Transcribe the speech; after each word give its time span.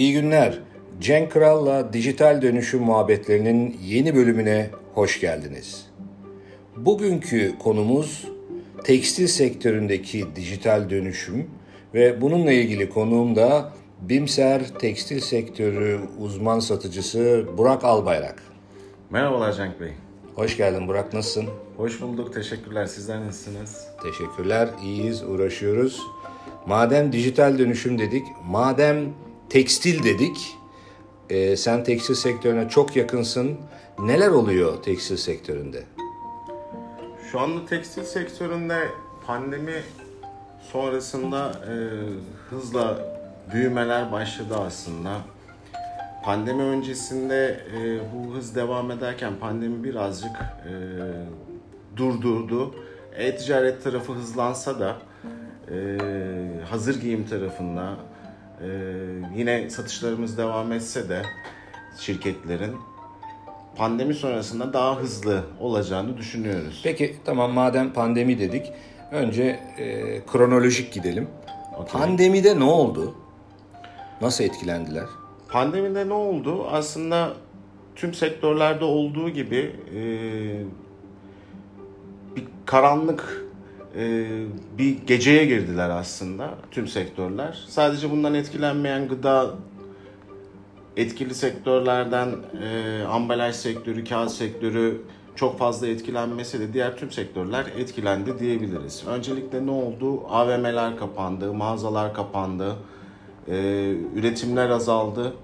İyi 0.00 0.12
günler. 0.12 0.58
Cenk 1.00 1.32
Kral'la 1.32 1.92
Dijital 1.92 2.42
Dönüşüm 2.42 2.82
Muhabbetlerinin 2.82 3.76
yeni 3.84 4.14
bölümüne 4.14 4.70
hoş 4.94 5.20
geldiniz. 5.20 5.86
Bugünkü 6.76 7.58
konumuz 7.58 8.28
tekstil 8.84 9.26
sektöründeki 9.26 10.26
dijital 10.36 10.90
dönüşüm 10.90 11.50
ve 11.94 12.20
bununla 12.20 12.52
ilgili 12.52 12.88
konuğum 12.88 13.36
da 13.36 13.72
Bimser 14.00 14.68
Tekstil 14.78 15.20
Sektörü 15.20 16.00
uzman 16.18 16.60
satıcısı 16.60 17.44
Burak 17.56 17.84
Albayrak. 17.84 18.42
Merhabalar 19.10 19.52
Cenk 19.52 19.80
Bey. 19.80 19.92
Hoş 20.34 20.56
geldin 20.56 20.88
Burak, 20.88 21.12
nasılsın? 21.12 21.46
Hoş 21.76 22.00
bulduk, 22.00 22.34
teşekkürler. 22.34 22.86
Sizler 22.86 23.20
nasılsınız? 23.20 23.86
Teşekkürler, 24.02 24.68
iyiyiz, 24.84 25.22
uğraşıyoruz. 25.22 26.00
Madem 26.66 27.12
dijital 27.12 27.58
dönüşüm 27.58 27.98
dedik, 27.98 28.24
madem 28.44 28.96
tekstil 29.50 30.04
dedik, 30.04 30.56
e, 31.30 31.56
sen 31.56 31.84
tekstil 31.84 32.14
sektörüne 32.14 32.68
çok 32.68 32.96
yakınsın. 32.96 33.58
Neler 33.98 34.28
oluyor 34.28 34.82
tekstil 34.82 35.16
sektöründe? 35.16 35.82
Şu 37.30 37.40
anda 37.40 37.66
tekstil 37.66 38.04
sektöründe 38.04 38.88
pandemi 39.26 39.82
sonrasında 40.72 41.48
e, 41.48 41.74
hızla 42.50 42.98
büyümeler 43.52 44.12
başladı 44.12 44.54
aslında. 44.58 45.20
Pandemi 46.24 46.62
öncesinde 46.62 47.60
e, 47.76 48.00
bu 48.14 48.34
hız 48.34 48.54
devam 48.54 48.90
ederken 48.90 49.32
pandemi 49.40 49.84
birazcık 49.84 50.36
e, 50.66 50.72
durdurdu. 51.96 52.74
E-ticaret 53.16 53.84
tarafı 53.84 54.12
hızlansa 54.12 54.80
da 54.80 54.96
e, 55.70 55.98
hazır 56.70 57.00
giyim 57.00 57.26
tarafında 57.26 57.96
e, 58.60 58.68
yine 59.36 59.70
satışlarımız 59.70 60.38
devam 60.38 60.72
etse 60.72 61.08
de 61.08 61.22
şirketlerin 61.98 62.76
pandemi 63.76 64.14
sonrasında 64.14 64.72
daha 64.72 64.96
hızlı 64.96 65.44
olacağını 65.60 66.16
düşünüyoruz. 66.16 66.80
Peki 66.84 67.16
tamam 67.24 67.52
madem 67.52 67.92
pandemi 67.92 68.38
dedik, 68.38 68.72
önce 69.10 69.60
e, 69.78 70.20
kronolojik 70.26 70.92
gidelim. 70.92 71.28
Okay. 71.76 72.00
Pandemide 72.00 72.58
ne 72.58 72.64
oldu? 72.64 73.14
Nasıl 74.20 74.44
etkilendiler? 74.44 75.06
Pandemide 75.48 76.08
ne 76.08 76.12
oldu? 76.12 76.66
Aslında 76.70 77.32
tüm 77.96 78.14
sektörlerde 78.14 78.84
olduğu 78.84 79.30
gibi 79.30 79.76
e, 79.94 80.00
bir 82.36 82.44
karanlık 82.66 83.44
e, 83.96 84.28
bir 84.78 84.98
geceye 85.06 85.44
girdiler 85.44 85.90
aslında 85.90 86.54
tüm 86.70 86.88
sektörler. 86.88 87.64
Sadece 87.68 88.10
bundan 88.10 88.34
etkilenmeyen 88.34 89.08
gıda 89.08 89.50
etkili 90.96 91.34
sektörlerden 91.34 92.28
e, 92.62 93.02
ambalaj 93.04 93.54
sektörü, 93.54 94.04
kağıt 94.04 94.30
sektörü 94.30 95.02
çok 95.34 95.58
fazla 95.58 95.86
etkilenmese 95.86 96.60
de 96.60 96.72
diğer 96.72 96.96
tüm 96.96 97.10
sektörler 97.10 97.66
etkilendi 97.78 98.38
diyebiliriz. 98.38 99.04
Öncelikle 99.06 99.66
ne 99.66 99.70
oldu? 99.70 100.22
AVM'ler 100.28 100.96
kapandı, 100.96 101.54
mağazalar 101.54 102.14
kapandı, 102.14 102.76
e, 103.48 103.54
üretimler 104.14 104.70
azaldı. 104.70 105.34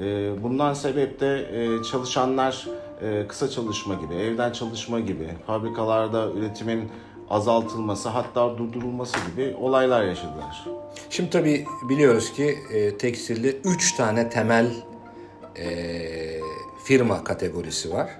E, 0.00 0.32
bundan 0.42 0.74
sebep 0.74 1.20
de 1.20 1.48
e, 1.52 1.82
çalışanlar 1.82 2.66
e, 3.02 3.26
kısa 3.28 3.50
çalışma 3.50 3.94
gibi, 3.94 4.14
evden 4.14 4.52
çalışma 4.52 5.00
gibi, 5.00 5.28
fabrikalarda 5.46 6.30
üretimin 6.30 6.88
azaltılması 7.30 8.08
hatta 8.08 8.58
durdurulması 8.58 9.16
gibi 9.30 9.56
olaylar 9.60 10.04
yaşadılar. 10.04 10.66
Şimdi 11.10 11.30
tabii 11.30 11.64
biliyoruz 11.88 12.32
ki 12.32 12.58
e, 12.72 12.98
tekstilde 12.98 13.56
3 13.64 13.96
tane 13.96 14.30
temel 14.30 14.66
e, 15.58 15.66
firma 16.84 17.24
kategorisi 17.24 17.92
var. 17.92 18.10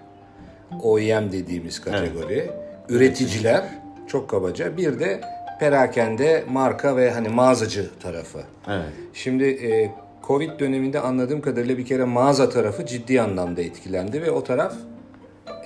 OEM 0.83 1.33
dediğimiz 1.33 1.81
kategori. 1.81 2.35
Evet. 2.35 2.51
Üreticiler 2.89 3.65
çok 4.09 4.31
kabaca. 4.31 4.77
Bir 4.77 5.01
de 5.01 5.21
perakende 5.61 6.45
marka 6.49 6.97
ve 6.97 7.11
hani 7.11 7.29
mağazacı 7.29 7.91
tarafı. 8.03 8.43
Evet. 8.69 8.87
Şimdi 9.15 9.45
e, 9.45 9.91
Covid 10.27 10.61
döneminde 10.61 11.01
anladığım 11.01 11.41
kadarıyla 11.41 11.79
bir 11.79 11.87
kere 11.87 12.05
mağaza 12.05 12.49
tarafı 12.49 12.87
ciddi 12.87 13.21
anlamda 13.21 13.63
etkilendi 13.63 14.23
ve 14.23 14.31
o 14.31 14.45
taraf 14.45 14.75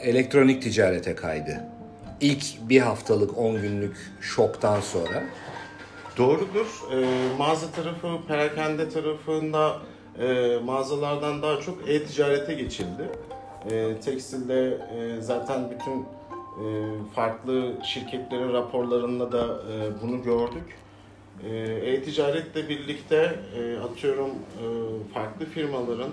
elektronik 0.02 0.62
ticarete 0.62 1.14
kaydı. 1.14 1.64
İlk 2.20 2.68
bir 2.68 2.80
haftalık 2.80 3.38
10 3.38 3.62
günlük 3.62 3.96
şoktan 4.20 4.80
sonra. 4.80 5.24
Doğrudur. 6.16 6.66
E, 6.92 6.98
mağaza 7.38 7.70
tarafı, 7.70 8.08
perakende 8.28 8.88
tarafında 8.88 9.76
e, 10.20 10.58
mağazalardan 10.64 11.42
daha 11.42 11.60
çok 11.60 11.88
e-ticarete 11.88 12.54
geçildi. 12.54 13.08
E, 13.70 14.00
tekstilde 14.04 14.78
e, 14.98 15.20
zaten 15.20 15.70
bütün 15.70 16.00
e, 16.00 16.04
farklı 17.14 17.72
şirketlerin 17.84 18.52
raporlarında 18.52 19.32
da 19.32 19.44
e, 19.44 20.02
bunu 20.02 20.22
gördük. 20.22 20.76
E, 21.44 21.56
e-ticaretle 21.92 22.68
birlikte 22.68 23.34
e, 23.58 23.78
atıyorum 23.78 24.30
e, 24.30 24.64
farklı 25.14 25.46
firmaların 25.46 26.10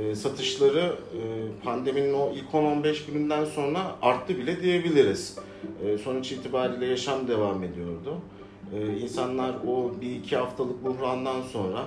e, 0.00 0.14
satışları 0.14 0.96
e, 1.12 1.20
pandeminin 1.64 2.14
o 2.14 2.32
ilk 2.34 2.50
10-15 2.52 3.06
gününden 3.06 3.44
sonra 3.44 3.96
arttı 4.02 4.38
bile 4.38 4.62
diyebiliriz. 4.62 5.38
E, 5.84 5.98
sonuç 5.98 6.32
itibariyle 6.32 6.86
yaşam 6.86 7.28
devam 7.28 7.62
ediyordu. 7.62 8.18
E, 8.74 8.98
insanlar 8.98 9.54
o 9.66 9.92
bir 10.00 10.16
iki 10.16 10.36
haftalık 10.36 10.84
buhrandan 10.84 11.42
sonra 11.42 11.82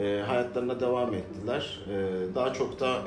e, 0.00 0.22
hayatlarına 0.26 0.80
devam 0.80 1.14
ettiler. 1.14 1.80
E, 1.88 2.34
daha 2.34 2.52
çok 2.52 2.80
da 2.80 3.02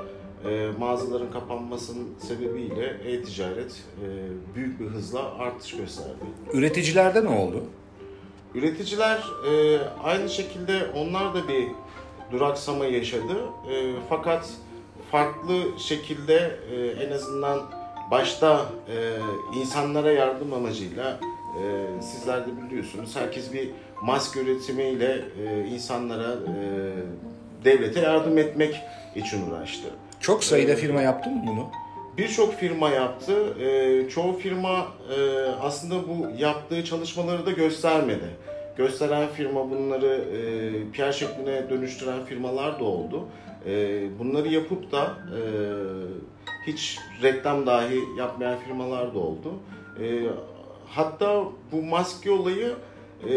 e, 0.46 0.70
mağazaların 0.80 1.32
kapanmasının 1.32 2.08
sebebiyle 2.20 2.86
e-ticaret 3.06 3.72
e, 3.72 4.08
büyük 4.56 4.80
bir 4.80 4.86
hızla 4.86 5.38
artış 5.38 5.78
gösterdi. 5.78 6.26
Üreticilerde 6.54 7.26
ne 7.26 7.30
oldu? 7.30 7.64
Üreticiler 8.56 9.24
e, 9.52 9.80
aynı 10.04 10.30
şekilde 10.30 10.86
onlar 10.96 11.34
da 11.34 11.48
bir 11.48 11.68
duraksama 12.36 12.86
yaşadı. 12.86 13.34
E, 13.72 13.92
fakat 14.10 14.50
farklı 15.12 15.62
şekilde 15.80 16.60
e, 16.76 17.06
en 17.06 17.12
azından 17.12 17.62
başta 18.12 18.66
e, 18.90 18.96
insanlara 19.60 20.12
yardım 20.12 20.54
amacıyla 20.54 21.20
e, 21.60 22.02
sizler 22.02 22.48
de 22.48 22.50
biliyorsunuz 22.66 23.16
herkes 23.16 23.54
bir 23.54 23.70
maske 24.02 24.40
üretimiyle 24.40 25.22
e, 25.46 25.68
insanlara 25.68 26.32
e, 26.32 26.56
devlete 27.66 28.00
yardım 28.00 28.38
etmek 28.38 28.76
için 29.16 29.50
uğraştı. 29.50 29.88
Çok 30.20 30.44
sayıda 30.44 30.76
firma 30.76 31.02
yaptı 31.02 31.30
mı 31.30 31.44
bunu? 31.48 31.68
Birçok 32.18 32.54
firma 32.54 32.90
yaptı. 32.90 33.34
E, 33.64 34.10
çoğu 34.10 34.38
firma 34.38 34.88
e, 35.18 35.46
aslında 35.62 35.96
bu 36.08 36.28
yaptığı 36.38 36.86
çalışmaları 36.86 37.46
da 37.46 37.52
göstermedi. 37.52 38.30
Gösteren 38.78 39.28
firma 39.28 39.70
bunları 39.70 40.08
e, 40.08 40.92
PR 40.92 41.12
şekline 41.12 41.70
dönüştüren 41.70 42.26
firmalar 42.26 42.80
da 42.80 42.84
oldu. 42.84 43.24
E, 43.66 44.04
bunları 44.20 44.48
yapıp 44.48 44.92
da 44.92 45.04
e, 45.06 45.40
hiç 46.68 46.98
reklam 47.24 47.66
dahi 47.66 48.00
yapmayan 48.18 48.60
firmalar 48.60 49.14
da 49.16 49.20
oldu. 49.20 49.54
E, 50.02 50.24
hatta 50.88 51.44
bu 51.72 51.82
maske 51.82 52.32
olayı 52.32 52.74
e, 53.24 53.34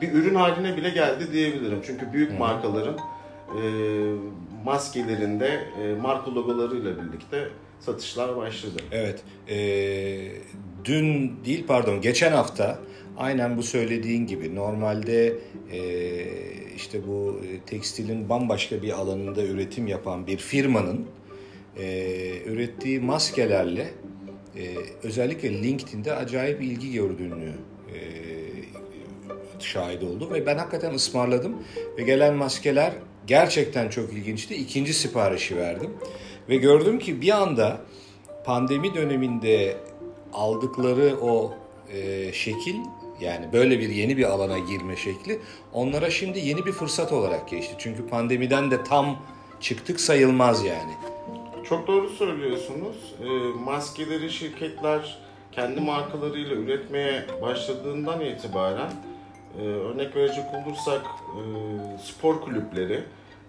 bir 0.00 0.12
ürün 0.12 0.34
haline 0.34 0.76
bile 0.76 0.90
geldi 0.90 1.32
diyebilirim. 1.32 1.80
Çünkü 1.86 2.12
büyük 2.12 2.38
markaların 2.38 2.96
e, 3.48 3.62
maskelerinde 4.64 5.60
e, 5.82 5.94
marka 5.94 6.34
logolarıyla 6.34 6.92
birlikte 6.96 7.48
satışlar 7.86 8.36
başladı. 8.36 8.82
Evet. 8.92 9.22
E, 9.48 9.58
dün 10.84 11.36
değil 11.44 11.64
pardon 11.66 12.00
geçen 12.00 12.32
hafta 12.32 12.78
aynen 13.16 13.56
bu 13.56 13.62
söylediğin 13.62 14.26
gibi 14.26 14.54
normalde 14.54 15.34
e, 15.72 15.80
işte 16.76 17.06
bu 17.06 17.40
tekstilin 17.66 18.28
bambaşka 18.28 18.82
bir 18.82 18.92
alanında 18.92 19.42
üretim 19.44 19.86
yapan 19.86 20.26
bir 20.26 20.36
firmanın 20.36 21.06
e, 21.76 22.42
ürettiği 22.46 23.00
maskelerle 23.00 23.90
e, 24.56 24.74
özellikle 25.02 25.62
LinkedIn'de 25.62 26.14
acayip 26.14 26.62
ilgi 26.62 26.92
gördüğünü 26.92 27.52
e, 27.94 27.98
şahit 29.60 30.02
oldu 30.02 30.30
ve 30.32 30.46
ben 30.46 30.56
hakikaten 30.56 30.94
ısmarladım 30.94 31.56
ve 31.98 32.02
gelen 32.02 32.34
maskeler 32.34 32.92
gerçekten 33.26 33.88
çok 33.88 34.12
ilginçti. 34.12 34.54
İkinci 34.54 34.94
siparişi 34.94 35.56
verdim 35.56 35.90
ve 36.52 36.56
gördüm 36.56 36.98
ki 36.98 37.20
bir 37.20 37.30
anda 37.42 37.80
pandemi 38.44 38.94
döneminde 38.94 39.76
aldıkları 40.32 41.16
o 41.22 41.54
e, 41.92 42.32
şekil 42.32 42.76
yani 43.20 43.52
böyle 43.52 43.78
bir 43.78 43.88
yeni 43.88 44.16
bir 44.16 44.24
alana 44.24 44.58
girme 44.58 44.96
şekli 44.96 45.40
onlara 45.72 46.10
şimdi 46.10 46.38
yeni 46.38 46.66
bir 46.66 46.72
fırsat 46.72 47.12
olarak 47.12 47.48
geçti. 47.48 47.74
Çünkü 47.78 48.06
pandemiden 48.06 48.70
de 48.70 48.84
tam 48.84 49.22
çıktık 49.60 50.00
sayılmaz 50.00 50.64
yani. 50.64 50.92
Çok 51.64 51.86
doğru 51.86 52.08
söylüyorsunuz. 52.08 53.14
E, 53.24 53.28
maskeleri 53.64 54.30
şirketler 54.30 55.18
kendi 55.52 55.80
markalarıyla 55.80 56.56
üretmeye 56.56 57.24
başladığından 57.42 58.20
itibaren 58.20 58.92
e, 59.58 59.62
örnek 59.62 60.16
verecek 60.16 60.44
olursak 60.54 61.02
e, 61.06 61.42
spor 62.02 62.40
kulüpleri 62.40 63.04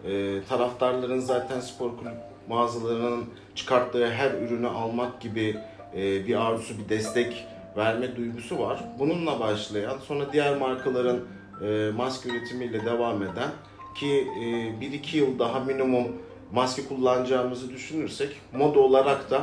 e, 0.06 0.44
taraftarların 0.50 1.20
zaten 1.20 1.60
spor 1.60 1.98
kulüp 1.98 2.33
mağazalarının 2.48 3.26
çıkarttığı 3.56 4.12
her 4.12 4.32
ürünü 4.32 4.68
almak 4.68 5.22
gibi 5.22 5.58
e, 5.96 6.28
bir 6.28 6.46
arzusu, 6.46 6.74
bir 6.78 6.90
destek 6.90 7.48
verme 7.78 8.16
duygusu 8.16 8.60
var. 8.60 8.84
Bununla 9.00 9.40
başlayan, 9.40 9.98
sonra 10.08 10.34
diğer 10.34 10.58
markaların 10.58 11.20
e, 11.66 11.92
maske 11.96 12.30
üretimiyle 12.30 12.86
devam 12.86 13.24
eden 13.24 13.50
ki 13.96 14.28
e, 14.40 14.42
1-2 14.42 15.18
yıl 15.18 15.40
daha 15.40 15.60
minimum 15.60 16.08
maske 16.54 16.86
kullanacağımızı 16.86 17.70
düşünürsek 17.70 18.42
moda 18.54 18.80
olarak 18.80 19.32
da 19.32 19.42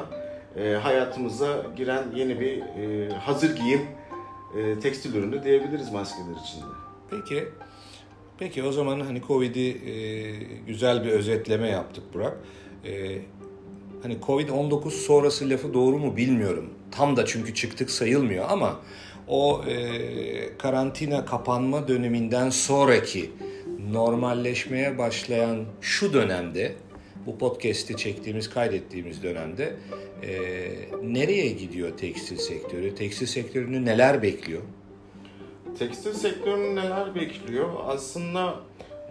e, 0.57 0.75
hayatımıza 0.75 1.67
giren 1.77 2.05
yeni 2.15 2.41
bir 2.41 2.59
e, 2.59 3.09
hazır 3.15 3.57
giyim 3.57 3.81
e, 4.57 4.79
tekstil 4.79 5.15
ürünü 5.15 5.45
diyebiliriz 5.45 5.93
maskeler 5.93 6.37
içinde. 6.45 6.65
Peki 7.11 7.49
Peki 8.39 8.63
o 8.63 8.73
zaman 8.73 9.01
hani 9.01 9.23
Covid'i 9.23 9.77
güzel 10.67 11.05
bir 11.05 11.11
özetleme 11.11 11.69
yaptık 11.69 12.05
Burak. 12.15 12.37
E, 12.85 13.19
hani 14.03 14.17
Covid-19 14.27 14.91
sonrası 14.91 15.51
lafı 15.51 15.75
doğru 15.75 15.99
mu 15.99 16.17
bilmiyorum. 16.17 16.71
Tam 16.91 17.17
da 17.17 17.27
çünkü 17.27 17.55
çıktık 17.55 17.91
sayılmıyor 17.91 18.45
ama 18.49 18.81
o 19.29 19.65
e, 19.69 20.59
karantina 20.59 21.25
kapanma 21.25 21.89
döneminden 21.89 22.51
sonraki 22.51 23.31
normalleşmeye 23.93 24.99
başlayan 24.99 25.65
şu 25.81 26.13
dönemde 26.13 26.75
bu 27.27 27.39
podcast'i 27.39 27.97
çektiğimiz, 27.97 28.51
kaydettiğimiz 28.51 29.23
dönemde 29.23 29.77
e, 30.23 30.33
nereye 31.03 31.49
gidiyor 31.49 31.99
tekstil 31.99 32.37
sektörü? 32.37 32.95
Tekstil 32.95 33.27
sektörünü 33.27 33.85
neler 33.85 34.23
bekliyor? 34.23 34.63
Tekstil 35.79 36.13
sektörünü 36.13 36.77
neler 36.77 37.15
bekliyor? 37.15 37.69
Aslında 37.87 38.61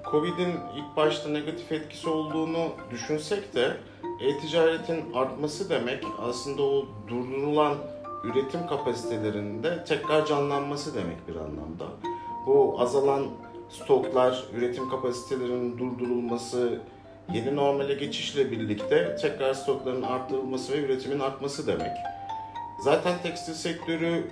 Covid'in 0.05 0.55
ilk 0.75 0.97
başta 0.97 1.29
negatif 1.29 1.71
etkisi 1.71 2.09
olduğunu 2.09 2.67
düşünsek 2.91 3.55
de 3.55 3.77
e-ticaretin 4.21 5.13
artması 5.13 5.69
demek 5.69 6.03
aslında 6.21 6.63
o 6.63 6.85
durdurulan 7.07 7.77
üretim 8.23 8.67
kapasitelerinde 8.67 9.83
tekrar 9.83 10.25
canlanması 10.25 10.95
demek 10.95 11.27
bir 11.27 11.35
anlamda. 11.35 11.85
Bu 12.47 12.75
azalan 12.79 13.27
stoklar, 13.69 14.43
üretim 14.53 14.89
kapasitelerinin 14.89 15.77
durdurulması, 15.77 16.79
yeni 17.33 17.55
normale 17.55 17.93
geçişle 17.93 18.51
birlikte 18.51 19.15
tekrar 19.15 19.53
stokların 19.53 20.01
arttırılması 20.01 20.73
ve 20.73 20.77
üretimin 20.77 21.19
artması 21.19 21.67
demek. 21.67 21.91
Zaten 22.83 23.13
tekstil 23.23 23.53
sektörü 23.53 24.27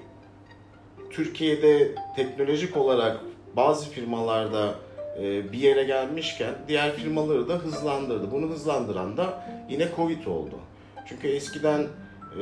Türkiye'de 1.10 1.96
teknolojik 2.16 2.78
olarak 2.78 3.20
bazı 3.56 3.90
firmalarda 3.90 4.76
bir 5.24 5.58
yere 5.58 5.84
gelmişken 5.84 6.54
diğer 6.68 6.96
firmaları 6.96 7.50
da 7.50 7.54
hızlandırdı. 7.54 8.32
Bunu 8.32 8.50
hızlandıran 8.50 9.18
da 9.18 9.48
yine 9.70 9.88
Covid 9.96 10.26
oldu. 10.26 10.60
Çünkü 11.06 11.28
eskiden 11.28 11.88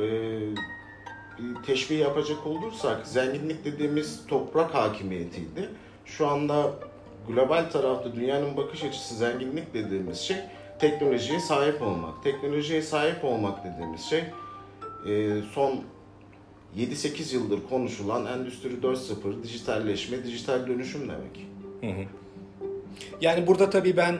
e, 0.00 0.04
teşbih 1.66 1.98
yapacak 1.98 2.46
olursak 2.46 3.06
zenginlik 3.06 3.64
dediğimiz 3.64 4.26
toprak 4.26 4.74
hakimiyetiydi. 4.74 5.68
Şu 6.04 6.28
anda 6.28 6.72
global 7.28 7.70
tarafta 7.70 8.14
dünyanın 8.14 8.56
bakış 8.56 8.84
açısı 8.84 9.14
zenginlik 9.14 9.74
dediğimiz 9.74 10.18
şey 10.18 10.36
teknolojiye 10.78 11.40
sahip 11.40 11.82
olmak. 11.82 12.24
Teknolojiye 12.24 12.82
sahip 12.82 13.24
olmak 13.24 13.64
dediğimiz 13.64 14.02
şey 14.02 14.24
e, 15.08 15.42
son 15.52 15.80
7-8 16.76 17.34
yıldır 17.34 17.60
konuşulan 17.70 18.26
Endüstri 18.26 18.68
4.0, 18.68 19.42
dijitalleşme, 19.42 20.24
dijital 20.24 20.66
dönüşüm 20.66 21.00
demek. 21.00 21.46
Hı 21.80 22.00
hı. 22.00 22.06
Yani 23.20 23.46
burada 23.46 23.70
tabii 23.70 23.96
ben 23.96 24.18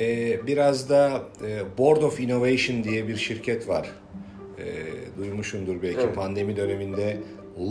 e, 0.00 0.46
biraz 0.46 0.88
da 0.88 1.22
e, 1.46 1.78
Board 1.78 2.02
of 2.02 2.20
Innovation 2.20 2.84
diye 2.84 3.08
bir 3.08 3.16
şirket 3.16 3.68
var. 3.68 3.90
E, 4.58 4.64
duymuşsundur 5.18 5.82
belki 5.82 6.00
evet. 6.00 6.14
pandemi 6.14 6.56
döneminde 6.56 7.16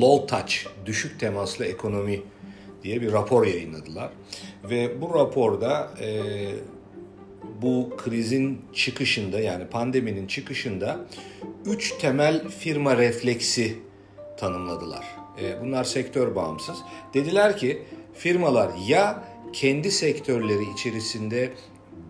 Low 0.02 0.28
Touch, 0.28 0.54
düşük 0.86 1.20
temaslı 1.20 1.66
ekonomi 1.66 2.22
diye 2.84 3.02
bir 3.02 3.12
rapor 3.12 3.46
yayınladılar. 3.46 4.10
Ve 4.64 5.02
bu 5.02 5.14
raporda 5.14 5.92
e, 6.02 6.22
bu 7.62 7.90
krizin 7.98 8.62
çıkışında 8.74 9.40
yani 9.40 9.68
pandeminin 9.68 10.28
çıkışında 10.28 11.00
üç 11.66 11.98
temel 11.98 12.50
firma 12.50 12.98
refleksi 12.98 13.78
tanımladılar. 14.38 15.06
E, 15.42 15.62
bunlar 15.62 15.84
sektör 15.84 16.36
bağımsız. 16.36 16.78
Dediler 17.14 17.58
ki 17.58 17.82
firmalar 18.14 18.72
ya 18.88 19.24
kendi 19.54 19.92
sektörleri 19.92 20.72
içerisinde 20.74 21.54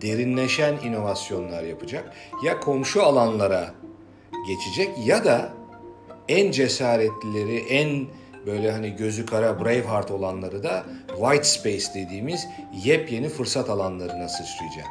derinleşen 0.02 0.76
inovasyonlar 0.84 1.62
yapacak 1.62 2.12
ya 2.44 2.60
komşu 2.60 3.02
alanlara 3.02 3.74
geçecek 4.46 4.90
ya 5.06 5.24
da 5.24 5.52
en 6.28 6.50
cesaretlileri, 6.50 7.56
en 7.56 8.06
böyle 8.46 8.70
hani 8.70 8.96
gözü 8.96 9.26
kara 9.26 9.60
Braveheart 9.60 10.10
olanları 10.10 10.62
da 10.62 10.84
white 11.08 11.44
space 11.44 11.86
dediğimiz 11.94 12.46
yepyeni 12.84 13.28
fırsat 13.28 13.70
alanlarına 13.70 14.28
sıçrayacak. 14.28 14.86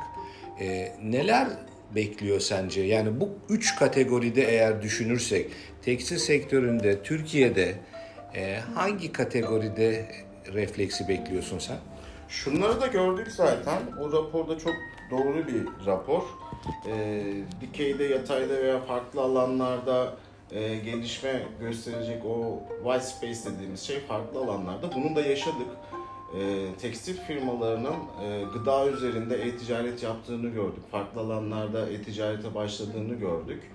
Ee, 0.59 0.91
neler 1.03 1.47
bekliyor 1.95 2.39
sence? 2.39 2.81
Yani 2.81 3.19
bu 3.19 3.29
üç 3.49 3.75
kategoride 3.75 4.41
eğer 4.41 4.81
düşünürsek 4.81 5.51
tekstil 5.81 6.17
sektöründe 6.17 7.03
Türkiye'de 7.03 7.75
e, 8.35 8.59
hangi 8.75 9.11
kategoride 9.11 10.05
refleksi 10.53 11.07
bekliyorsun 11.07 11.59
sen? 11.59 11.77
Şunları 12.33 12.81
da 12.81 12.87
gördük 12.87 13.27
zaten. 13.31 13.81
O 14.01 14.11
raporda 14.11 14.59
çok 14.59 14.73
doğru 15.11 15.47
bir 15.47 15.85
rapor. 15.85 16.23
E, 16.87 17.23
dikeyde, 17.61 18.03
yatayda 18.03 18.53
veya 18.53 18.79
farklı 18.79 19.21
alanlarda 19.21 20.13
e, 20.51 20.75
gelişme 20.75 21.47
gösterecek 21.59 22.25
o 22.25 22.59
white 22.83 23.05
space 23.05 23.55
dediğimiz 23.55 23.81
şey 23.81 23.99
farklı 23.99 24.39
alanlarda. 24.39 24.95
Bunu 24.95 25.15
da 25.15 25.21
yaşadık. 25.21 25.67
E, 26.39 26.73
tekstil 26.81 27.17
firmalarının 27.17 27.95
e, 28.23 28.43
gıda 28.53 28.87
üzerinde 28.87 29.35
e-ticaret 29.35 30.03
yaptığını 30.03 30.49
gördük. 30.49 30.83
Farklı 30.91 31.21
alanlarda 31.21 31.89
e-ticarete 31.89 32.55
başladığını 32.55 33.13
gördük. 33.13 33.71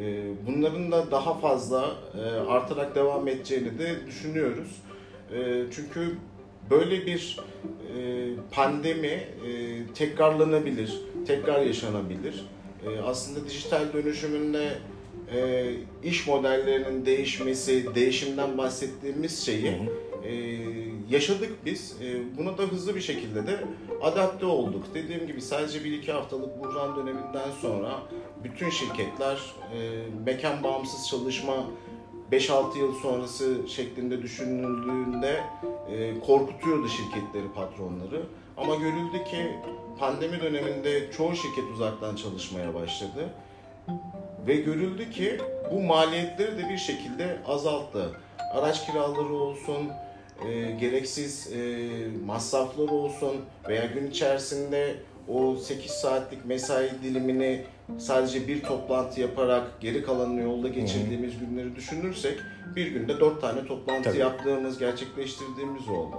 E, 0.00 0.24
bunların 0.46 0.92
da 0.92 1.10
daha 1.10 1.34
fazla 1.34 1.90
e, 2.18 2.24
artarak 2.48 2.94
devam 2.94 3.28
edeceğini 3.28 3.78
de 3.78 4.06
düşünüyoruz. 4.06 4.82
E, 5.34 5.64
çünkü 5.72 6.16
böyle 6.70 7.06
bir 7.06 7.36
e, 7.96 8.28
pandemi 8.50 9.06
e, 9.06 9.26
tekrarlanabilir, 9.94 11.00
tekrar 11.26 11.62
yaşanabilir. 11.62 12.44
E, 12.86 13.00
aslında 13.00 13.48
dijital 13.48 13.92
dönüşümünde 13.92 14.78
e, 15.34 15.70
iş 16.02 16.26
modellerinin 16.26 17.06
değişmesi, 17.06 17.94
değişimden 17.94 18.58
bahsettiğimiz 18.58 19.46
şeyi 19.46 19.72
e, 20.24 20.32
yaşadık 21.10 21.52
biz. 21.64 21.96
E, 22.02 22.38
buna 22.38 22.58
da 22.58 22.62
hızlı 22.62 22.94
bir 22.94 23.00
şekilde 23.00 23.46
de 23.46 23.60
adapte 24.02 24.46
olduk. 24.46 24.84
Dediğim 24.94 25.26
gibi 25.26 25.40
sadece 25.40 25.78
1-2 25.78 26.12
haftalık 26.12 26.60
buhran 26.60 26.96
döneminden 26.96 27.50
sonra 27.62 28.02
bütün 28.44 28.70
şirketler 28.70 29.38
e, 29.74 29.78
mekan 30.26 30.62
bağımsız 30.62 31.08
çalışma 31.08 31.66
5-6 32.32 32.78
yıl 32.78 32.94
sonrası 32.94 33.68
şeklinde 33.68 34.22
düşünüldüğünde 34.22 35.40
e, 35.90 36.20
korkutuyordu 36.20 36.88
şirketleri, 36.88 37.52
patronları. 37.54 38.22
Ama 38.56 38.74
görüldü 38.74 39.24
ki 39.24 39.56
pandemi 39.98 40.40
döneminde 40.40 41.12
çoğu 41.12 41.36
şirket 41.36 41.64
uzaktan 41.74 42.16
çalışmaya 42.16 42.74
başladı. 42.74 43.28
Ve 44.46 44.54
görüldü 44.54 45.10
ki 45.10 45.38
bu 45.72 45.80
maliyetleri 45.80 46.58
de 46.58 46.68
bir 46.68 46.78
şekilde 46.78 47.38
azalttı. 47.46 48.10
Araç 48.54 48.86
kiraları 48.86 49.34
olsun, 49.34 49.88
e, 50.46 50.70
gereksiz 50.80 51.52
e, 51.52 51.88
masraflar 52.26 52.88
olsun 52.88 53.36
veya 53.68 53.86
gün 53.86 54.10
içerisinde 54.10 54.96
o 55.32 55.56
8 55.56 55.90
saatlik 55.90 56.44
mesai 56.44 56.90
dilimini 57.02 57.64
sadece 57.98 58.48
bir 58.48 58.62
toplantı 58.62 59.20
yaparak 59.20 59.80
geri 59.80 60.02
kalanını 60.02 60.40
yolda 60.40 60.68
geçirdiğimiz 60.68 61.32
Hı-hı. 61.34 61.44
günleri 61.44 61.76
düşünürsek 61.76 62.38
bir 62.76 62.86
günde 62.86 63.20
4 63.20 63.40
tane 63.40 63.66
toplantı 63.66 64.02
Tabii. 64.02 64.18
yaptığımız, 64.18 64.78
gerçekleştirdiğimiz 64.78 65.88
oldu. 65.88 66.16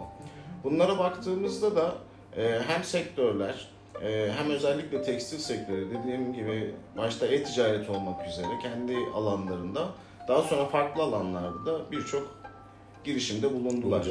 Bunlara 0.64 1.00
baktığımızda 1.00 1.76
da 1.76 1.94
e, 2.38 2.60
hem 2.68 2.84
sektörler 2.84 3.68
e, 4.04 4.32
hem 4.38 4.52
özellikle 4.52 5.04
tekstil 5.04 5.38
sektörü 5.38 5.90
dediğim 5.90 6.34
gibi 6.34 6.76
başta 6.98 7.28
e-ticaret 7.28 7.90
olmak 7.90 8.28
üzere 8.28 8.48
kendi 8.62 8.96
alanlarında 9.16 9.88
daha 10.28 10.42
sonra 10.42 10.66
farklı 10.66 11.04
alanlarda 11.04 11.66
da 11.66 11.92
birçok 11.92 12.42
girişimde 13.04 13.54
bulundular. 13.54 14.08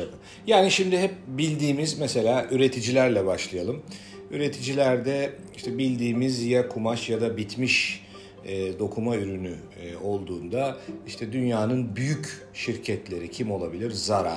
Yani 0.46 0.70
şimdi 0.70 0.98
hep 0.98 1.14
bildiğimiz 1.26 1.98
mesela 1.98 2.46
üreticilerle 2.50 3.26
başlayalım. 3.26 3.82
Üreticilerde 4.30 5.32
işte 5.56 5.78
bildiğimiz 5.78 6.44
ya 6.44 6.68
kumaş 6.68 7.08
ya 7.08 7.20
da 7.20 7.36
bitmiş 7.36 8.02
e, 8.44 8.78
dokuma 8.78 9.16
ürünü 9.16 9.54
e, 9.82 9.96
olduğunda 9.96 10.76
işte 11.06 11.32
dünyanın 11.32 11.96
büyük 11.96 12.46
şirketleri 12.54 13.30
kim 13.30 13.50
olabilir? 13.50 13.90
Zara, 13.90 14.36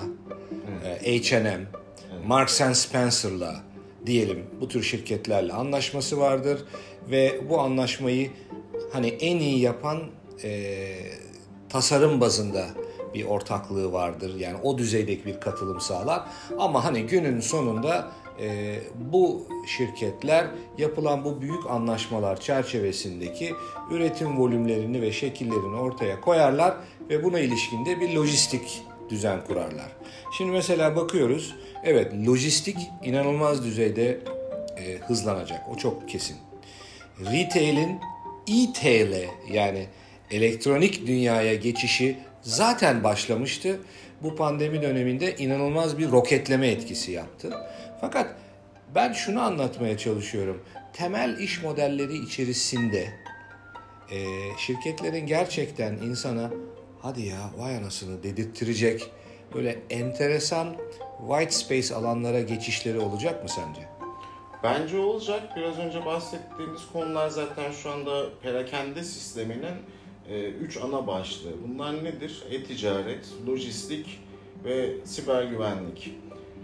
e, 1.04 1.20
H&M, 1.20 1.62
Marks 2.28 2.62
and 2.62 2.74
Spencer'la 2.74 3.64
diyelim 4.06 4.44
bu 4.62 4.68
tür 4.68 4.84
şirketlerle 4.84 5.54
anlaşması 5.54 6.20
vardır 6.20 6.66
ve 7.12 7.42
bu 7.50 7.60
anlaşmayı 7.60 8.30
hani 8.94 9.08
en 9.08 9.38
iyi 9.38 9.60
yapan 9.60 10.04
e, 10.44 10.86
tasarım 11.70 12.22
bazında 12.22 12.68
bir 13.14 13.26
ortaklığı 13.26 13.92
vardır. 13.92 14.36
Yani 14.40 14.58
o 14.64 14.78
düzeydeki 14.78 15.26
bir 15.26 15.40
katılım 15.40 15.82
sağlar. 15.82 16.24
Ama 16.58 16.84
hani 16.84 17.04
günün 17.04 17.40
sonunda 17.40 18.12
e, 18.40 18.80
bu 19.12 19.48
şirketler 19.68 20.48
yapılan 20.78 21.26
bu 21.26 21.42
büyük 21.42 21.70
anlaşmalar 21.70 22.40
çerçevesindeki 22.40 23.54
üretim 23.92 24.40
volümlerini 24.40 25.02
ve 25.02 25.12
şekillerini 25.12 25.76
ortaya 25.76 26.22
koyarlar 26.22 26.78
ve 27.10 27.24
buna 27.24 27.40
ilişkin 27.40 27.86
de 27.86 28.00
bir 28.00 28.16
lojistik 28.16 28.84
düzen 29.10 29.44
kurarlar. 29.48 29.92
Şimdi 30.38 30.52
mesela 30.52 30.96
bakıyoruz, 30.96 31.56
evet 31.84 32.14
lojistik 32.28 32.78
inanılmaz 33.04 33.64
düzeyde 33.64 34.20
e, 34.78 34.98
hızlanacak, 35.08 35.62
o 35.70 35.78
çok 35.78 36.10
kesin. 36.10 36.38
Retail'in 37.20 38.00
e-tail'e 38.48 39.28
yani 39.52 39.86
elektronik 40.32 41.08
dünyaya 41.08 41.56
geçişi 41.56 42.18
zaten 42.44 43.04
başlamıştı. 43.04 43.80
Bu 44.24 44.36
pandemi 44.36 44.82
döneminde 44.82 45.36
inanılmaz 45.36 45.98
bir 45.98 46.12
roketleme 46.12 46.68
etkisi 46.68 47.12
yaptı. 47.12 47.54
Fakat 48.02 48.36
ben 48.96 49.14
şunu 49.14 49.42
anlatmaya 49.42 49.98
çalışıyorum. 49.98 50.64
Temel 50.94 51.38
iş 51.38 51.64
modelleri 51.64 52.18
içerisinde 52.18 53.08
e, 54.12 54.18
şirketlerin 54.58 55.28
gerçekten 55.28 55.94
insana 55.94 56.52
hadi 57.02 57.22
ya 57.22 57.52
vay 57.58 57.78
anasını 57.78 58.24
dedirttirecek 58.24 59.12
böyle 59.54 59.80
enteresan 59.90 60.76
white 61.28 61.52
space 61.52 61.96
alanlara 61.96 62.42
geçişleri 62.42 63.00
olacak 63.00 63.44
mı 63.44 63.50
sence? 63.50 63.82
Bence 64.64 64.98
olacak. 64.98 65.44
Biraz 65.56 65.80
önce 65.80 66.06
bahsettiğimiz 66.06 66.82
konular 66.94 67.30
zaten 67.30 67.72
şu 67.72 67.92
anda 67.92 68.40
perakende 68.42 69.04
sisteminin 69.04 69.76
e, 70.30 70.50
üç 70.50 70.78
ana 70.78 71.08
başlığı. 71.08 71.52
Bunlar 71.68 72.04
nedir? 72.04 72.44
E-ticaret, 72.52 73.34
lojistik 73.48 74.20
ve 74.66 75.06
siber 75.06 75.44
güvenlik. 75.44 76.16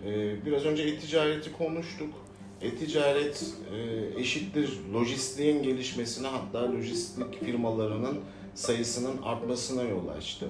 E, 0.06 0.46
biraz 0.46 0.66
önce 0.66 0.84
e-ticareti 0.84 1.52
konuştuk. 1.54 2.14
E-ticaret 2.62 3.54
e, 3.76 4.20
eşittir 4.20 4.80
lojistiğin 4.94 5.64
gelişmesine 5.64 6.28
hatta 6.28 6.72
lojistik 6.72 7.46
firmalarının 7.46 8.20
sayısının 8.56 9.22
artmasına 9.24 9.84
yol 9.84 10.08
açtı. 10.08 10.48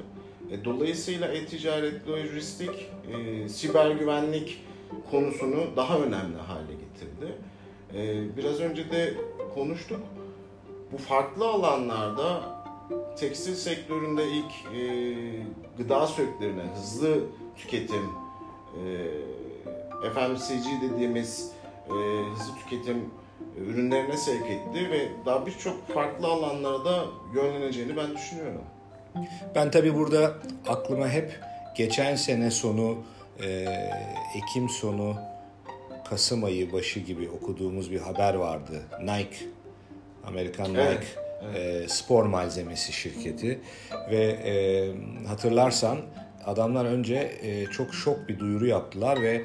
E, 0.51 0.66
dolayısıyla 0.66 1.28
e-ticaret, 1.28 2.08
lojistik, 2.08 2.89
e, 3.13 3.50
siber 3.50 3.92
güvenlik 3.92 4.62
konusunu 5.12 5.68
daha 5.75 6.00
önemli 6.00 6.38
hale 6.38 6.72
getirdi. 6.72 7.34
Biraz 8.38 8.60
önce 8.60 8.92
de 8.92 9.13
konuştuk. 9.56 10.00
Bu 10.92 10.98
farklı 10.98 11.48
alanlarda 11.48 12.59
tekstil 13.19 13.55
sektöründe 13.55 14.27
ilk 14.27 14.75
e, 14.75 14.84
gıda 15.77 16.08
sektörüne 16.08 16.63
hızlı 16.75 17.17
tüketim, 17.58 18.10
e, 18.75 20.10
FMCG 20.13 20.65
dediğimiz 20.81 21.51
e, 21.88 21.93
hızlı 22.34 22.55
tüketim 22.63 23.05
ürünlerine 23.58 24.17
sevk 24.17 24.46
etti 24.46 24.91
ve 24.91 25.08
daha 25.25 25.46
birçok 25.46 25.88
farklı 25.88 26.27
alanlara 26.27 26.86
da 26.86 27.05
yönleneceğini 27.36 27.98
ben 27.98 28.15
düşünüyorum. 28.15 28.62
Ben 29.55 29.72
tabii 29.72 29.96
burada 29.96 30.34
aklıma 30.67 31.10
hep 31.10 31.39
geçen 31.77 32.15
sene 32.15 32.51
sonu, 32.51 32.98
e, 33.43 33.65
Ekim 34.36 34.69
sonu, 34.69 35.15
Kasım 36.10 36.43
ayı 36.43 36.74
başı 36.74 37.00
gibi 37.00 37.29
okuduğumuz 37.29 37.91
bir 37.91 38.00
haber 38.00 38.34
vardı. 38.34 38.81
Nike, 39.01 39.46
Amerikan 40.25 40.69
Nike 40.69 40.81
evet, 40.81 40.98
evet. 40.98 41.29
E, 41.55 41.88
spor 41.88 42.24
malzemesi 42.24 42.93
şirketi 42.93 43.60
ve 44.12 44.24
e, 44.25 44.53
hatırlarsan 45.27 45.98
adamlar 46.46 46.86
önce 46.86 47.15
e, 47.41 47.65
çok 47.65 47.93
şok 47.93 48.29
bir 48.29 48.39
duyuru 48.39 48.67
yaptılar 48.67 49.22
ve 49.22 49.41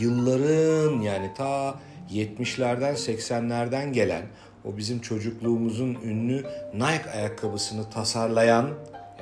yılların 0.00 1.00
yani 1.00 1.30
ta 1.36 1.74
70'lerden 2.10 2.94
80'lerden 2.94 3.92
gelen 3.92 4.22
o 4.64 4.76
bizim 4.76 5.00
çocukluğumuzun 5.00 5.98
ünlü 6.04 6.44
Nike 6.74 7.10
ayakkabısını 7.14 7.90
tasarlayan 7.90 8.70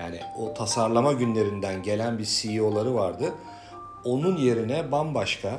yani 0.01 0.21
o 0.39 0.55
tasarlama 0.55 1.13
günlerinden 1.13 1.83
gelen 1.83 2.19
bir 2.19 2.25
CEO'ları 2.25 2.95
vardı. 2.95 3.33
Onun 4.05 4.37
yerine 4.37 4.93
bambaşka 4.93 5.59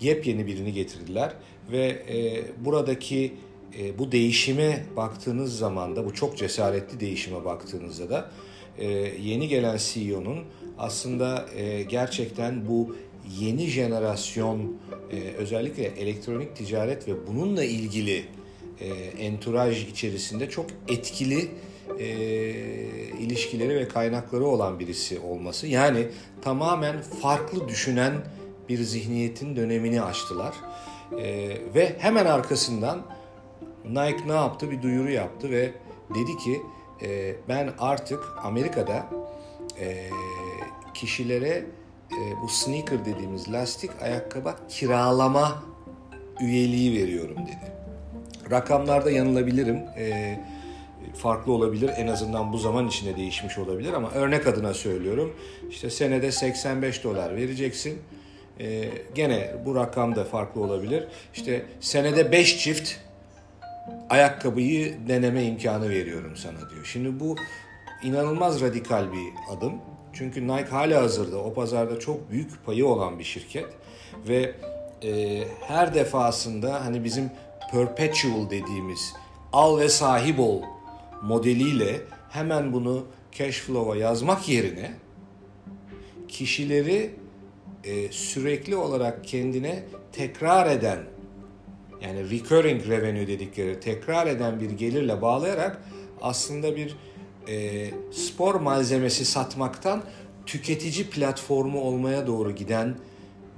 yepyeni 0.00 0.46
birini 0.46 0.72
getirdiler 0.72 1.32
ve 1.70 1.86
e, 1.86 2.44
buradaki 2.64 3.34
e, 3.78 3.98
bu 3.98 4.12
değişime 4.12 4.84
baktığınız 4.96 5.58
zaman 5.58 5.96
da 5.96 6.04
bu 6.04 6.14
çok 6.14 6.36
cesaretli 6.36 7.00
değişime 7.00 7.44
baktığınızda 7.44 8.10
da 8.10 8.30
e, 8.78 8.86
yeni 9.22 9.48
gelen 9.48 9.78
CEO'nun 9.80 10.38
aslında 10.78 11.46
e, 11.56 11.82
gerçekten 11.82 12.68
bu 12.68 12.96
yeni 13.40 13.66
jenerasyon 13.66 14.76
e, 15.10 15.20
özellikle 15.36 15.84
elektronik 15.84 16.56
ticaret 16.56 17.08
ve 17.08 17.26
bununla 17.26 17.64
ilgili 17.64 18.24
e, 18.80 18.88
entouraj 19.18 19.88
içerisinde 19.88 20.50
çok 20.50 20.66
etkili 20.88 21.48
e, 21.98 22.06
ilişkileri 23.20 23.74
ve 23.74 23.88
kaynakları 23.88 24.46
olan 24.46 24.78
birisi 24.78 25.20
olması. 25.20 25.66
Yani 25.66 26.08
tamamen 26.42 27.02
farklı 27.02 27.68
düşünen 27.68 28.12
bir 28.68 28.78
zihniyetin 28.78 29.56
dönemini 29.56 30.02
açtılar. 30.02 30.54
E, 31.20 31.56
ve 31.74 31.96
hemen 31.98 32.26
arkasından 32.26 33.02
Nike 33.90 34.28
ne 34.28 34.32
yaptı? 34.32 34.70
Bir 34.70 34.82
duyuru 34.82 35.10
yaptı 35.10 35.50
ve 35.50 35.72
dedi 36.14 36.36
ki 36.36 36.62
e, 37.02 37.34
ben 37.48 37.70
artık 37.78 38.24
Amerika'da 38.42 39.06
e, 39.80 40.08
kişilere 40.94 41.64
e, 42.10 42.42
bu 42.42 42.48
sneaker 42.48 43.04
dediğimiz 43.04 43.52
lastik 43.52 43.90
ayakkabı 44.02 44.54
kiralama 44.68 45.62
üyeliği 46.40 47.00
veriyorum 47.00 47.36
dedi. 47.46 47.72
Rakamlarda 48.50 49.10
yanılabilirim. 49.10 49.76
E, 49.98 50.38
farklı 51.14 51.52
olabilir. 51.52 51.90
En 51.96 52.06
azından 52.06 52.52
bu 52.52 52.58
zaman 52.58 52.88
içinde 52.88 53.16
değişmiş 53.16 53.58
olabilir 53.58 53.92
ama 53.92 54.10
örnek 54.10 54.46
adına 54.46 54.74
söylüyorum. 54.74 55.36
İşte 55.70 55.90
senede 55.90 56.32
85 56.32 57.04
dolar 57.04 57.36
vereceksin. 57.36 57.98
E, 58.60 58.88
gene 59.14 59.54
bu 59.66 59.74
rakam 59.74 60.16
da 60.16 60.24
farklı 60.24 60.60
olabilir. 60.60 61.04
İşte 61.34 61.66
senede 61.80 62.32
5 62.32 62.58
çift 62.58 62.94
ayakkabıyı 64.10 65.08
deneme 65.08 65.44
imkanı 65.44 65.88
veriyorum 65.88 66.36
sana 66.36 66.70
diyor. 66.70 66.84
Şimdi 66.84 67.20
bu 67.20 67.36
inanılmaz 68.02 68.60
radikal 68.60 69.12
bir 69.12 69.56
adım. 69.56 69.72
Çünkü 70.12 70.48
Nike 70.48 70.70
hala 70.70 71.02
hazırda 71.02 71.38
o 71.38 71.54
pazarda 71.54 71.98
çok 71.98 72.30
büyük 72.30 72.66
payı 72.66 72.86
olan 72.86 73.18
bir 73.18 73.24
şirket 73.24 73.66
ve 74.28 74.54
e, 75.02 75.42
her 75.60 75.94
defasında 75.94 76.84
hani 76.84 77.04
bizim 77.04 77.30
perpetual 77.72 78.50
dediğimiz 78.50 79.14
al 79.52 79.78
ve 79.78 79.88
sahip 79.88 80.40
ol 80.40 80.62
modeliyle 81.22 82.00
hemen 82.30 82.72
bunu 82.72 83.06
cash 83.32 83.60
flow'a 83.60 83.96
yazmak 83.96 84.48
yerine 84.48 84.92
kişileri 86.28 87.10
e, 87.84 88.12
sürekli 88.12 88.76
olarak 88.76 89.24
kendine 89.24 89.84
tekrar 90.12 90.70
eden 90.70 90.98
yani 92.00 92.30
recurring 92.30 92.88
revenue 92.88 93.26
dedikleri 93.26 93.80
tekrar 93.80 94.26
eden 94.26 94.60
bir 94.60 94.70
gelirle 94.70 95.22
bağlayarak 95.22 95.82
aslında 96.20 96.76
bir 96.76 96.96
e, 97.48 97.90
spor 98.12 98.54
malzemesi 98.54 99.24
satmaktan 99.24 100.02
tüketici 100.46 101.06
platformu 101.10 101.80
olmaya 101.80 102.26
doğru 102.26 102.54
giden 102.54 102.96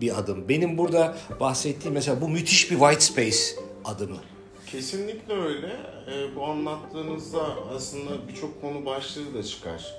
bir 0.01 0.19
adım. 0.19 0.49
Benim 0.49 0.79
burada 0.79 1.17
bahsettiğim 1.41 1.95
mesela 1.95 2.21
bu 2.21 2.29
müthiş 2.29 2.71
bir 2.71 2.79
white 2.79 3.01
space 3.01 3.61
adımı. 3.85 4.19
Kesinlikle 4.67 5.35
öyle. 5.35 5.77
E, 6.13 6.37
bu 6.37 6.45
anlattığınızda 6.45 7.43
aslında 7.75 8.29
birçok 8.29 8.61
konu 8.61 8.87
başlığı 8.87 9.35
da 9.35 9.43
çıkar. 9.43 9.95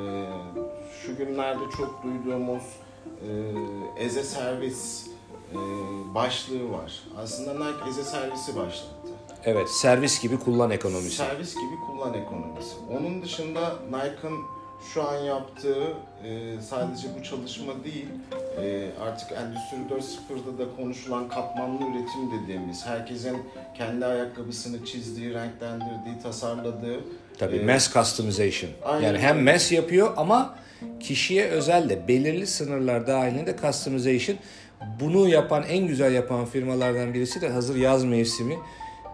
şu 1.02 1.16
günlerde 1.16 1.64
çok 1.76 2.02
duyduğumuz 2.04 2.62
e, 3.98 4.06
as 4.06 4.12
service 4.12 4.76
başlığı 6.14 6.70
var. 6.72 6.92
Aslında 7.18 7.52
Nike 7.52 7.84
as 7.90 7.98
a 7.98 8.04
service'i 8.04 8.56
başlattı. 8.56 9.12
Evet, 9.44 9.70
servis 9.70 10.22
gibi 10.22 10.38
kullan 10.38 10.70
ekonomisi. 10.70 11.16
Servis 11.16 11.54
gibi 11.54 11.76
kullan 11.86 12.14
ekonomisi. 12.14 12.74
Onun 12.98 13.22
dışında 13.22 13.74
Nike'ın 13.90 14.36
şu 14.94 15.08
an 15.08 15.16
yaptığı 15.16 15.82
e, 16.24 16.60
sadece 16.70 17.08
bu 17.18 17.22
çalışma 17.22 17.72
değil, 17.84 18.06
e, 18.60 18.90
artık 19.00 19.32
Endüstri 19.32 19.76
4.0'da 19.76 20.58
da 20.58 20.76
konuşulan 20.76 21.28
katmanlı 21.28 21.80
üretim 21.82 22.42
dediğimiz, 22.42 22.86
herkesin 22.86 23.36
kendi 23.78 24.06
ayakkabısını 24.06 24.84
çizdiği, 24.84 25.34
renklendirdiği, 25.34 26.18
tasarladığı. 26.22 27.00
Tabii 27.38 27.56
e, 27.56 27.64
mass 27.64 27.92
customization. 27.92 28.70
Aynen. 28.84 29.06
Yani 29.06 29.18
hem 29.18 29.44
mass 29.44 29.72
yapıyor 29.72 30.12
ama 30.16 30.54
kişiye 31.00 31.44
özel 31.46 31.88
de 31.88 32.08
belirli 32.08 32.46
sınırlar 32.46 33.06
dahilinde 33.06 33.56
customization. 33.62 34.38
Bunu 35.00 35.28
yapan, 35.28 35.64
en 35.68 35.86
güzel 35.86 36.12
yapan 36.12 36.44
firmalardan 36.44 37.14
birisi 37.14 37.40
de 37.40 37.48
hazır 37.48 37.76
yaz 37.76 38.04
mevsimi. 38.04 38.58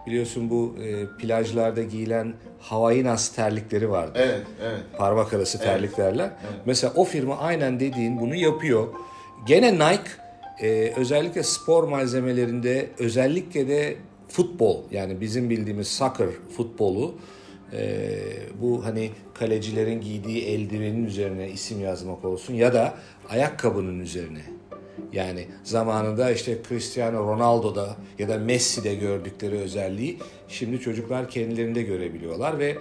Biliyorsun 0.07 0.49
bu 0.49 0.75
e, 0.83 1.05
plajlarda 1.17 1.83
giyilen 1.83 2.33
Havainas 2.59 3.29
terlikleri 3.29 3.89
vardı. 3.89 4.11
Evet, 4.15 4.41
evet. 4.61 4.81
Parmak 4.97 5.33
arası 5.33 5.59
terlik 5.59 5.97
derler. 5.97 6.29
Mesela 6.65 6.93
o 6.95 7.03
firma 7.03 7.37
aynen 7.37 7.79
dediğin 7.79 8.19
bunu 8.19 8.35
yapıyor. 8.35 8.87
Gene 9.47 9.73
Nike 9.73 10.11
e, 10.61 10.93
özellikle 10.97 11.43
spor 11.43 11.83
malzemelerinde 11.83 12.89
özellikle 12.99 13.67
de 13.67 13.95
futbol 14.27 14.83
yani 14.91 15.21
bizim 15.21 15.49
bildiğimiz 15.49 15.87
soccer 15.87 16.29
futbolu 16.57 17.15
e, 17.73 18.09
bu 18.61 18.85
hani 18.85 19.11
kalecilerin 19.33 20.01
giydiği 20.01 20.45
eldivenin 20.45 21.05
üzerine 21.05 21.49
isim 21.49 21.81
yazmak 21.81 22.25
olsun 22.25 22.53
ya 22.53 22.73
da 22.73 22.93
ayakkabının 23.29 23.99
üzerine. 23.99 24.41
Yani 25.13 25.47
zamanında 25.63 26.31
işte 26.31 26.57
Cristiano 26.69 27.27
Ronaldo'da 27.27 27.95
ya 28.19 28.29
da 28.29 28.37
Messi'de 28.37 28.95
gördükleri 28.95 29.55
özelliği 29.55 30.19
şimdi 30.47 30.79
çocuklar 30.79 31.29
kendilerinde 31.29 31.81
görebiliyorlar 31.81 32.59
ve 32.59 32.77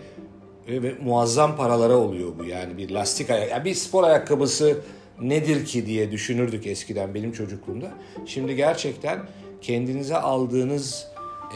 ve, 0.69 0.83
ve 0.83 0.95
muazzam 1.04 1.57
paralara 1.57 1.97
oluyor 1.97 2.33
bu 2.38 2.45
yani 2.45 2.76
bir 2.76 2.90
lastik 2.90 3.31
ayak 3.31 3.50
yani 3.50 3.64
bir 3.64 3.75
spor 3.75 4.04
ayakkabısı 4.04 4.81
nedir 5.21 5.64
ki 5.64 5.87
diye 5.87 6.12
düşünürdük 6.12 6.66
eskiden 6.66 7.14
benim 7.14 7.33
çocukluğumda. 7.33 7.90
Şimdi 8.26 8.57
gerçekten 8.57 9.19
kendinize 9.61 10.16
aldığınız 10.16 11.07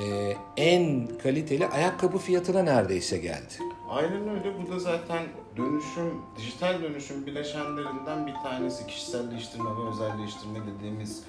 e, 0.04 0.32
en 0.56 1.08
kaliteli 1.22 1.66
ayakkabı 1.66 2.18
fiyatına 2.18 2.62
neredeyse 2.62 3.18
geldi. 3.18 3.54
Aynen 3.90 4.28
öyle. 4.28 4.52
Bu 4.62 4.72
da 4.72 4.78
zaten 4.78 5.22
dönüşüm, 5.56 6.22
dijital 6.38 6.82
dönüşüm 6.82 7.26
bileşenlerinden 7.26 8.26
bir 8.26 8.34
tanesi 8.34 8.86
kişiselleştirme 8.86 9.70
ve 9.70 9.88
özelleştirme 9.90 10.58
dediğimiz 10.66 11.24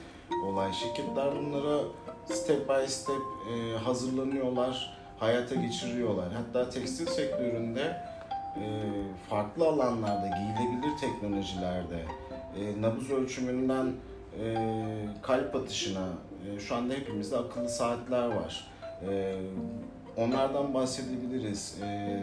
olay. 0.46 0.74
Şirketler 0.74 1.36
bunlara 1.36 1.80
step 2.26 2.70
by 2.70 2.88
step 2.88 3.22
e, 3.54 3.78
hazırlanıyorlar, 3.78 4.98
hayata 5.20 5.56
geçiriyorlar. 5.56 6.34
Hatta 6.34 6.70
tekstil 6.70 7.06
sektöründe 7.06 8.02
e, 8.56 8.64
farklı 9.30 9.68
alanlarda, 9.68 10.28
giyilebilir 10.28 10.98
teknolojilerde, 10.98 12.06
e, 12.60 12.82
nabız 12.82 13.12
ölçümünden 13.12 13.94
kalp 15.22 15.56
atışına, 15.56 16.08
şu 16.68 16.76
anda 16.76 16.94
hepimizde 16.94 17.38
akıllı 17.38 17.70
saatler 17.70 18.28
var. 18.28 18.68
Onlardan 20.18 20.74
bahsedebiliriz. 20.74 21.76
E, 21.84 22.20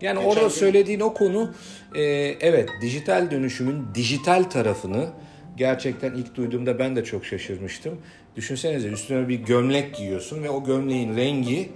Yani 0.00 0.18
orada 0.18 0.40
gün- 0.40 0.48
söylediğin 0.48 1.00
o 1.00 1.14
konu 1.14 1.54
e, 1.94 2.02
evet 2.40 2.68
dijital 2.82 3.30
dönüşümün 3.30 3.84
dijital 3.94 4.42
tarafını 4.44 5.06
gerçekten 5.56 6.12
ilk 6.14 6.34
duyduğumda 6.34 6.78
ben 6.78 6.96
de 6.96 7.04
çok 7.04 7.24
şaşırmıştım. 7.26 7.98
Düşünsenize 8.36 8.88
üstüne 8.88 9.28
bir 9.28 9.34
gömlek 9.38 9.94
giyiyorsun 9.94 10.42
ve 10.42 10.50
o 10.50 10.64
gömleğin 10.64 11.16
rengi 11.16 11.68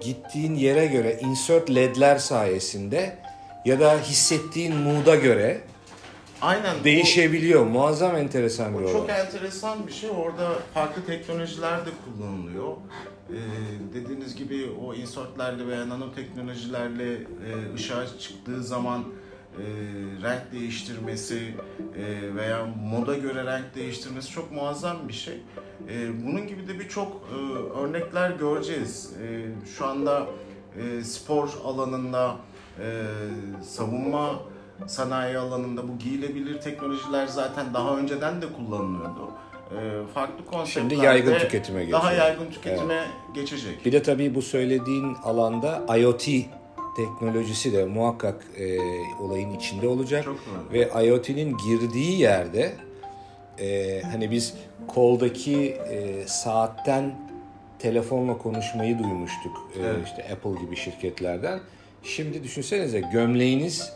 gittiğin 0.00 0.54
yere 0.54 0.86
göre 0.86 1.18
insert 1.20 1.70
ledler 1.74 2.16
sayesinde 2.18 3.16
ya 3.64 3.80
da 3.80 3.98
hissettiğin 3.98 4.76
mood'a 4.76 5.14
göre 5.16 5.60
aynen 6.40 6.84
değişebiliyor. 6.84 7.66
Muazzam 7.66 8.16
enteresan 8.16 8.74
bir 8.78 8.82
olay. 8.82 8.92
çok 8.92 9.10
enteresan 9.10 9.86
bir 9.86 9.92
şey. 9.92 10.10
Orada 10.10 10.48
farklı 10.74 11.04
teknolojiler 11.06 11.86
de 11.86 11.90
kullanılıyor. 12.04 12.72
Ee, 13.30 13.34
dediğiniz 13.94 14.36
gibi 14.36 14.70
o 14.86 14.94
insertlerle 14.94 15.66
veya 15.66 15.88
nanoteknolojilerle 15.88 17.12
e, 17.14 17.74
ışığa 17.74 18.06
çıktığı 18.18 18.62
zaman 18.62 19.00
e, 19.00 19.64
renk 20.22 20.52
değiştirmesi 20.52 21.54
e, 21.96 22.34
veya 22.34 22.66
moda 22.66 23.14
göre 23.14 23.44
renk 23.46 23.74
değiştirmesi 23.74 24.30
çok 24.30 24.52
muazzam 24.52 25.08
bir 25.08 25.12
şey. 25.12 25.34
E, 25.88 26.24
bunun 26.26 26.46
gibi 26.46 26.68
de 26.68 26.78
birçok 26.78 27.22
e, 27.32 27.58
örnekler 27.78 28.30
göreceğiz. 28.30 29.12
E, 29.22 29.46
şu 29.76 29.86
anda 29.86 30.26
e, 30.76 31.04
spor 31.04 31.48
alanında, 31.64 32.36
e, 32.78 33.04
savunma 33.62 34.40
sanayi 34.86 35.38
alanında 35.38 35.88
bu 35.88 35.98
giyilebilir 35.98 36.60
teknolojiler 36.60 37.26
zaten 37.26 37.74
daha 37.74 37.96
önceden 37.96 38.42
de 38.42 38.46
kullanılıyordu. 38.52 39.30
Ee, 39.70 40.06
farklı 40.14 40.46
konseptlerde 40.46 40.94
Şimdi 40.94 41.06
yaygın 41.06 41.38
tüketime 41.38 41.92
Daha 41.92 42.10
geçiyor. 42.10 42.26
yaygın 42.26 42.50
tüketime 42.50 43.04
geçecek. 43.34 43.86
Bir 43.86 43.92
de 43.92 44.02
tabii 44.02 44.34
bu 44.34 44.42
söylediğin 44.42 45.14
alanda 45.14 45.96
IoT 45.98 46.26
teknolojisi 46.96 47.72
de 47.72 47.84
muhakkak 47.84 48.44
e, 48.58 48.78
olayın 49.22 49.50
içinde 49.50 49.88
olacak. 49.88 50.24
Çok. 50.24 50.36
Ve 50.72 51.06
IoT'nin 51.06 51.56
girdiği 51.56 52.20
yerde 52.20 52.72
e, 53.60 54.00
hani 54.02 54.30
biz 54.30 54.54
koldaki 54.88 55.56
e, 55.90 56.26
saatten 56.26 57.14
telefonla 57.78 58.38
konuşmayı 58.38 58.98
duymuştuk. 58.98 59.70
E, 59.76 59.80
Evet. 59.82 60.06
işte 60.06 60.26
Apple 60.32 60.64
gibi 60.64 60.76
şirketlerden. 60.76 61.60
Şimdi 62.02 62.42
düşünsenize 62.44 63.00
gömleğiniz 63.00 63.92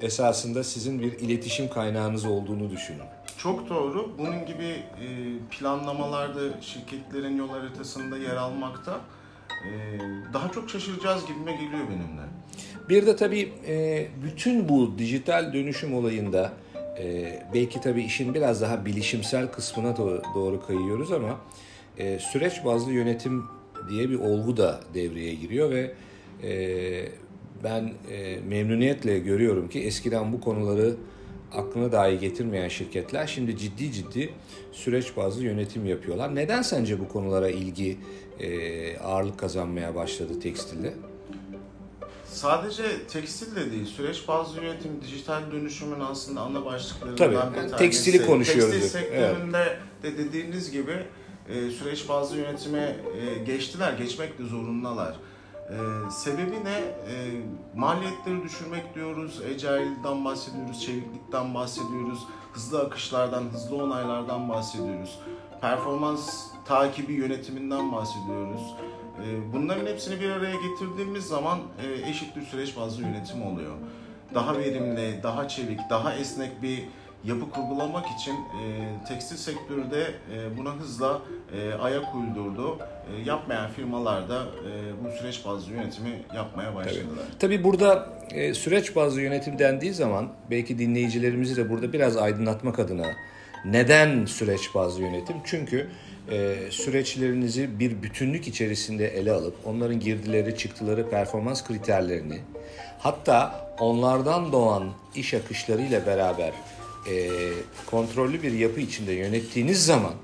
esasında 0.00 0.64
sizin 0.64 1.00
bir 1.02 1.12
iletişim 1.12 1.68
kaynağınız 1.68 2.24
olduğunu 2.24 2.70
düşünün. 2.70 3.02
Çok 3.38 3.68
doğru. 3.68 4.10
Bunun 4.18 4.46
gibi 4.46 4.64
e, 4.64 5.06
planlamalarda 5.50 6.60
şirketlerin 6.60 7.36
yol 7.36 7.48
haritasında 7.48 8.18
yer 8.18 8.36
almakta 8.36 9.00
e, 9.50 9.70
daha 10.32 10.52
çok 10.52 10.70
şaşıracağız 10.70 11.26
gibime 11.26 11.52
geliyor 11.52 11.88
benimle. 11.88 12.22
Bir 12.88 13.06
de 13.06 13.16
tabii 13.16 13.52
e, 13.68 14.06
bütün 14.24 14.68
bu 14.68 14.98
dijital 14.98 15.52
dönüşüm 15.52 15.94
olayında 15.94 16.52
belki 17.54 17.80
tabii 17.80 18.02
işin 18.02 18.34
biraz 18.34 18.60
daha 18.60 18.84
bilişimsel 18.86 19.52
kısmına 19.52 19.90
do- 19.90 20.34
doğru 20.34 20.66
kayıyoruz 20.66 21.12
ama 21.12 21.40
süreç 22.18 22.64
bazlı 22.64 22.92
yönetim 22.92 23.44
diye 23.88 24.10
bir 24.10 24.14
olgu 24.18 24.56
da 24.56 24.80
devreye 24.94 25.34
giriyor 25.34 25.70
ve 25.70 25.92
ben 27.64 27.92
e, 28.10 28.40
memnuniyetle 28.48 29.18
görüyorum 29.18 29.68
ki 29.68 29.80
eskiden 29.80 30.32
bu 30.32 30.40
konuları 30.40 30.94
aklına 31.52 31.92
dahi 31.92 32.18
getirmeyen 32.18 32.68
şirketler 32.68 33.26
şimdi 33.26 33.56
ciddi 33.56 33.92
ciddi 33.92 34.32
süreç 34.72 35.16
bazlı 35.16 35.44
yönetim 35.44 35.86
yapıyorlar. 35.86 36.34
Neden 36.34 36.62
sence 36.62 37.00
bu 37.00 37.08
konulara 37.08 37.48
ilgi 37.48 37.98
e, 38.40 38.98
ağırlık 38.98 39.38
kazanmaya 39.38 39.94
başladı 39.94 40.40
tekstilde? 40.40 40.94
Sadece 42.24 42.82
tekstil 43.08 43.56
de 43.56 43.72
değil, 43.72 43.86
süreç 43.86 44.28
bazlı 44.28 44.62
yönetim, 44.64 44.90
dijital 45.02 45.52
dönüşümün 45.52 46.00
aslında 46.00 46.40
ana 46.40 46.64
başlıklarından 46.64 47.16
Tabii, 47.16 47.34
bir 47.34 47.56
tanesi. 47.58 47.76
tekstili 47.76 48.26
konuşuyoruz. 48.26 48.72
Tekstil 48.80 48.98
Evet. 48.98 49.08
sektöründe 49.08 49.78
de 50.02 50.18
dediğiniz 50.18 50.70
gibi 50.70 50.92
e, 51.48 51.70
süreç 51.70 52.08
bazlı 52.08 52.36
yönetime 52.36 52.96
e, 53.20 53.44
geçtiler, 53.44 53.92
geçmek 53.92 54.38
de 54.38 54.44
zorundalar. 54.44 55.16
E, 55.70 56.10
sebebi 56.10 56.64
ne? 56.64 56.78
E, 56.78 57.14
maliyetleri 57.74 58.42
düşürmek 58.42 58.94
diyoruz, 58.94 59.40
agile'dan 59.40 60.24
bahsediyoruz, 60.24 60.82
çeviklikten 60.82 61.54
bahsediyoruz, 61.54 62.26
hızlı 62.52 62.80
akışlardan, 62.80 63.42
hızlı 63.52 63.76
onaylardan 63.76 64.48
bahsediyoruz. 64.48 65.18
Performans 65.60 66.44
takibi 66.64 67.12
yönetiminden 67.12 67.92
bahsediyoruz. 67.92 68.74
E, 69.26 69.52
Bunların 69.52 69.86
hepsini 69.86 70.20
bir 70.20 70.30
araya 70.30 70.54
getirdiğimiz 70.54 71.24
zaman 71.24 71.58
e, 71.82 72.10
eşit 72.10 72.36
bir 72.36 72.42
süreç 72.42 72.76
bazlı 72.76 73.02
yönetim 73.02 73.42
oluyor. 73.42 73.74
Daha 74.34 74.58
verimli, 74.58 75.20
daha 75.22 75.48
çevik, 75.48 75.80
daha 75.90 76.14
esnek 76.14 76.62
bir 76.62 76.84
yapı 77.26 77.50
kurgulamak 77.50 78.06
için 78.20 78.32
e, 78.32 78.88
tekstil 79.08 79.36
sektörü 79.36 79.90
de 79.90 80.02
e, 80.34 80.56
buna 80.56 80.72
hızla 80.74 81.22
e, 81.52 81.74
ayak 81.74 82.14
uydurdu. 82.14 82.78
E, 82.78 83.28
yapmayan 83.28 83.70
firmalar 83.70 84.28
da 84.28 84.42
e, 84.42 85.04
bu 85.04 85.18
süreç 85.18 85.44
bazlı 85.44 85.72
yönetimi 85.72 86.22
yapmaya 86.34 86.74
başladılar. 86.74 87.24
Tabii 87.38 87.64
burada 87.64 88.08
e, 88.30 88.54
süreç 88.54 88.96
bazlı 88.96 89.20
yönetim 89.20 89.58
dendiği 89.58 89.92
zaman 89.92 90.28
belki 90.50 90.78
dinleyicilerimizi 90.78 91.56
de 91.56 91.70
burada 91.70 91.92
biraz 91.92 92.16
aydınlatmak 92.16 92.78
adına 92.78 93.06
neden 93.64 94.24
süreç 94.24 94.74
bazlı 94.74 95.02
yönetim? 95.02 95.36
Çünkü 95.44 95.88
e, 96.30 96.56
süreçlerinizi 96.70 97.80
bir 97.80 98.02
bütünlük 98.02 98.48
içerisinde 98.48 99.08
ele 99.08 99.32
alıp 99.32 99.56
onların 99.64 100.00
girdileri, 100.00 100.56
çıktıları, 100.56 101.10
performans 101.10 101.64
kriterlerini 101.64 102.38
hatta 102.98 103.66
onlardan 103.78 104.52
doğan 104.52 104.84
iş 105.14 105.34
akışlarıyla 105.34 106.06
beraber 106.06 106.52
e, 107.10 107.28
kontrollü 107.86 108.42
bir 108.42 108.52
yapı 108.52 108.80
içinde 108.80 109.12
yönettiğiniz 109.12 109.86
zaman 109.86 110.14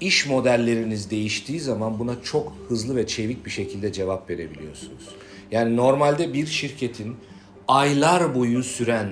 iş 0.00 0.26
modelleriniz 0.26 1.10
değiştiği 1.10 1.60
zaman 1.60 1.98
buna 1.98 2.22
çok 2.22 2.52
hızlı 2.68 2.96
ve 2.96 3.06
çevik 3.06 3.46
bir 3.46 3.50
şekilde 3.50 3.92
cevap 3.92 4.30
verebiliyorsunuz. 4.30 5.08
Yani 5.50 5.76
normalde 5.76 6.32
bir 6.34 6.46
şirketin 6.46 7.16
aylar 7.68 8.34
boyu 8.34 8.62
süren 8.62 9.08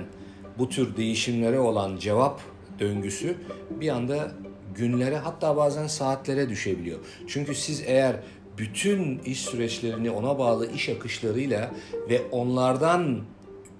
bu 0.57 0.69
tür 0.69 0.97
değişimlere 0.97 1.59
olan 1.59 1.97
cevap 1.97 2.41
döngüsü 2.79 3.35
bir 3.69 3.89
anda 3.89 4.31
günlere 4.75 5.17
hatta 5.17 5.57
bazen 5.57 5.87
saatlere 5.87 6.49
düşebiliyor. 6.49 6.99
Çünkü 7.27 7.55
siz 7.55 7.83
eğer 7.85 8.15
bütün 8.57 9.19
iş 9.19 9.41
süreçlerini 9.41 10.11
ona 10.11 10.39
bağlı 10.39 10.71
iş 10.71 10.89
akışlarıyla 10.89 11.71
ve 12.09 12.21
onlardan 12.31 13.19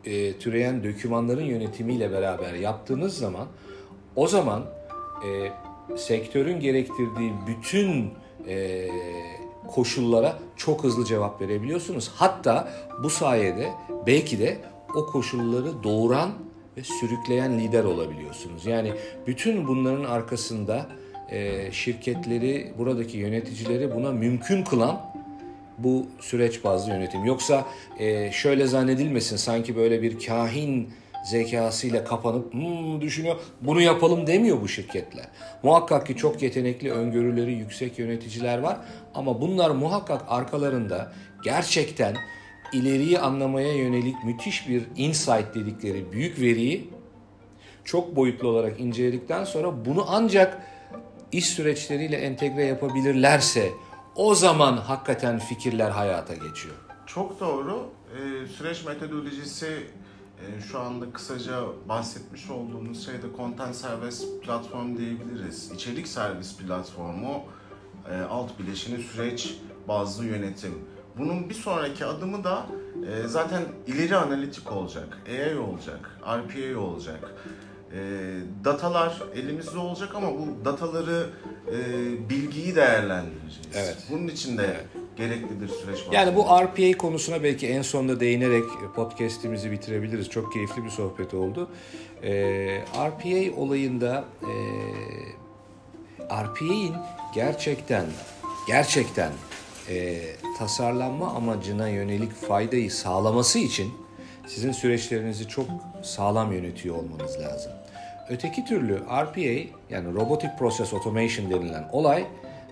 e, 0.06 0.34
türeyen 0.38 0.84
dokümanların 0.84 1.46
yönetimiyle 1.46 2.12
beraber 2.12 2.54
yaptığınız 2.54 3.18
zaman 3.18 3.48
o 4.16 4.28
zaman 4.28 4.64
e, 5.26 5.52
sektörün 5.98 6.60
gerektirdiği 6.60 7.32
bütün 7.48 8.10
e, 8.48 8.88
koşullara 9.68 10.40
çok 10.56 10.84
hızlı 10.84 11.06
cevap 11.06 11.42
verebiliyorsunuz. 11.42 12.12
Hatta 12.16 12.74
bu 13.04 13.10
sayede 13.10 13.70
belki 14.08 14.40
de 14.40 14.58
o 14.96 15.06
koşulları 15.06 15.84
doğuran 15.84 16.30
ve 16.78 16.84
sürükleyen 16.84 17.60
lider 17.60 17.84
olabiliyorsunuz. 17.84 18.66
Yani 18.66 18.94
bütün 19.28 19.68
bunların 19.68 20.04
arkasında 20.04 20.88
e, 21.32 21.72
şirketleri, 21.72 22.74
buradaki 22.78 23.18
yöneticileri 23.18 23.96
buna 23.96 24.12
mümkün 24.12 24.64
kılan 24.64 25.14
bu 25.78 26.08
süreç 26.20 26.64
bazlı 26.64 26.92
yönetim. 26.92 27.26
Yoksa 27.26 27.66
e, 28.00 28.32
şöyle 28.32 28.68
zannedilmesin 28.68 29.38
sanki 29.38 29.76
böyle 29.76 30.02
bir 30.02 30.26
kahin 30.26 30.90
zekasıyla 31.24 32.04
kapanıp 32.04 32.54
hmm, 32.54 33.02
düşünüyor 33.02 33.36
bunu 33.62 33.82
yapalım 33.82 34.28
demiyor 34.28 34.62
bu 34.62 34.68
şirketler. 34.68 35.26
Muhakkak 35.64 36.08
ki 36.08 36.16
çok 36.16 36.42
yetenekli, 36.42 36.92
öngörüleri 36.92 37.54
yüksek 37.54 38.00
yöneticiler 38.00 38.58
var 38.58 38.78
ama 39.14 39.42
bunlar 39.42 39.70
muhakkak 39.70 40.22
arkalarında 40.28 41.14
gerçekten 41.44 42.16
ileriyi 42.74 43.20
anlamaya 43.20 43.74
yönelik 43.74 44.16
müthiş 44.24 44.70
bir 44.70 44.84
insight 44.96 45.56
dedikleri 45.56 46.12
büyük 46.12 46.40
veriyi 46.40 46.90
çok 47.84 48.16
boyutlu 48.16 48.48
olarak 48.48 48.80
inceledikten 48.80 49.44
sonra 49.44 49.86
bunu 49.86 50.06
ancak 50.08 50.62
iş 51.32 51.46
süreçleriyle 51.46 52.16
entegre 52.16 52.66
yapabilirlerse 52.66 53.70
o 54.16 54.36
zaman 54.36 54.78
hakikaten 54.78 55.40
fikirler 55.40 55.92
hayata 55.92 56.34
geçiyor. 56.34 56.76
Çok 57.06 57.40
doğru. 57.40 57.90
Ee, 58.16 58.48
süreç 58.48 58.86
metodolojisi 58.86 59.88
e, 60.40 60.62
şu 60.62 60.80
anda 60.80 61.12
kısaca 61.14 61.62
bahsetmiş 61.90 62.50
olduğumuz 62.50 63.06
şeyde 63.06 63.26
content 63.38 63.76
servis 63.76 64.26
platform 64.42 64.98
diyebiliriz. 64.98 65.72
İçerik 65.72 66.08
servis 66.08 66.58
platformu 66.58 67.44
e, 68.12 68.22
alt 68.22 68.60
bileşini 68.60 69.04
süreç 69.04 69.58
bazlı 69.88 70.26
yönetim. 70.26 70.74
Bunun 71.18 71.50
bir 71.50 71.54
sonraki 71.54 72.06
adımı 72.06 72.44
da 72.44 72.66
e, 73.08 73.28
zaten 73.28 73.64
ileri 73.88 74.18
analitik 74.18 74.72
olacak, 74.72 75.18
AI 75.30 75.58
olacak, 75.58 76.20
RPA 76.22 76.80
olacak. 76.80 77.34
E, 77.94 78.00
datalar 78.64 79.24
elimizde 79.36 79.78
olacak 79.78 80.16
ama 80.16 80.28
bu 80.34 80.66
dataları 80.66 81.30
e, 81.68 82.30
bilgiyi 82.30 82.76
değerlendireceğiz. 82.76 83.68
Evet. 83.76 83.98
Bunun 84.10 84.28
için 84.28 84.58
de 84.58 84.64
evet. 84.64 84.86
gereklidir 85.16 85.68
süreç. 85.68 86.00
Yani 86.12 86.36
bu 86.36 86.44
RPA 86.44 86.98
konusuna 86.98 87.44
belki 87.44 87.68
en 87.68 87.82
sonunda 87.82 88.20
değinerek 88.20 88.64
podcast'imizi 88.96 89.72
bitirebiliriz. 89.72 90.30
Çok 90.30 90.54
keyifli 90.54 90.84
bir 90.84 90.90
sohbet 90.90 91.34
oldu. 91.34 91.70
E, 92.24 92.32
RPA 92.96 93.62
olayında 93.62 94.26
e, 94.42 94.54
RPA'in 96.44 96.96
gerçekten 97.36 98.06
gerçekten 98.68 99.32
e, 99.90 100.22
tasarlanma 100.60 101.34
amacına 101.34 101.88
yönelik 101.88 102.34
faydayı 102.34 102.92
sağlaması 102.92 103.60
için 103.60 103.94
sizin 104.48 104.72
süreçlerinizi 104.72 105.48
çok 105.48 105.66
sağlam 106.04 106.54
yönetiyor 106.54 106.96
olmanız 106.96 107.40
lazım. 107.40 107.72
Öteki 108.30 108.66
türlü 108.66 109.00
RPA 109.00 109.74
yani 109.90 110.14
Robotic 110.14 110.50
Process 110.60 110.94
Automation 110.94 111.52
denilen 111.52 111.90
olay 111.92 112.26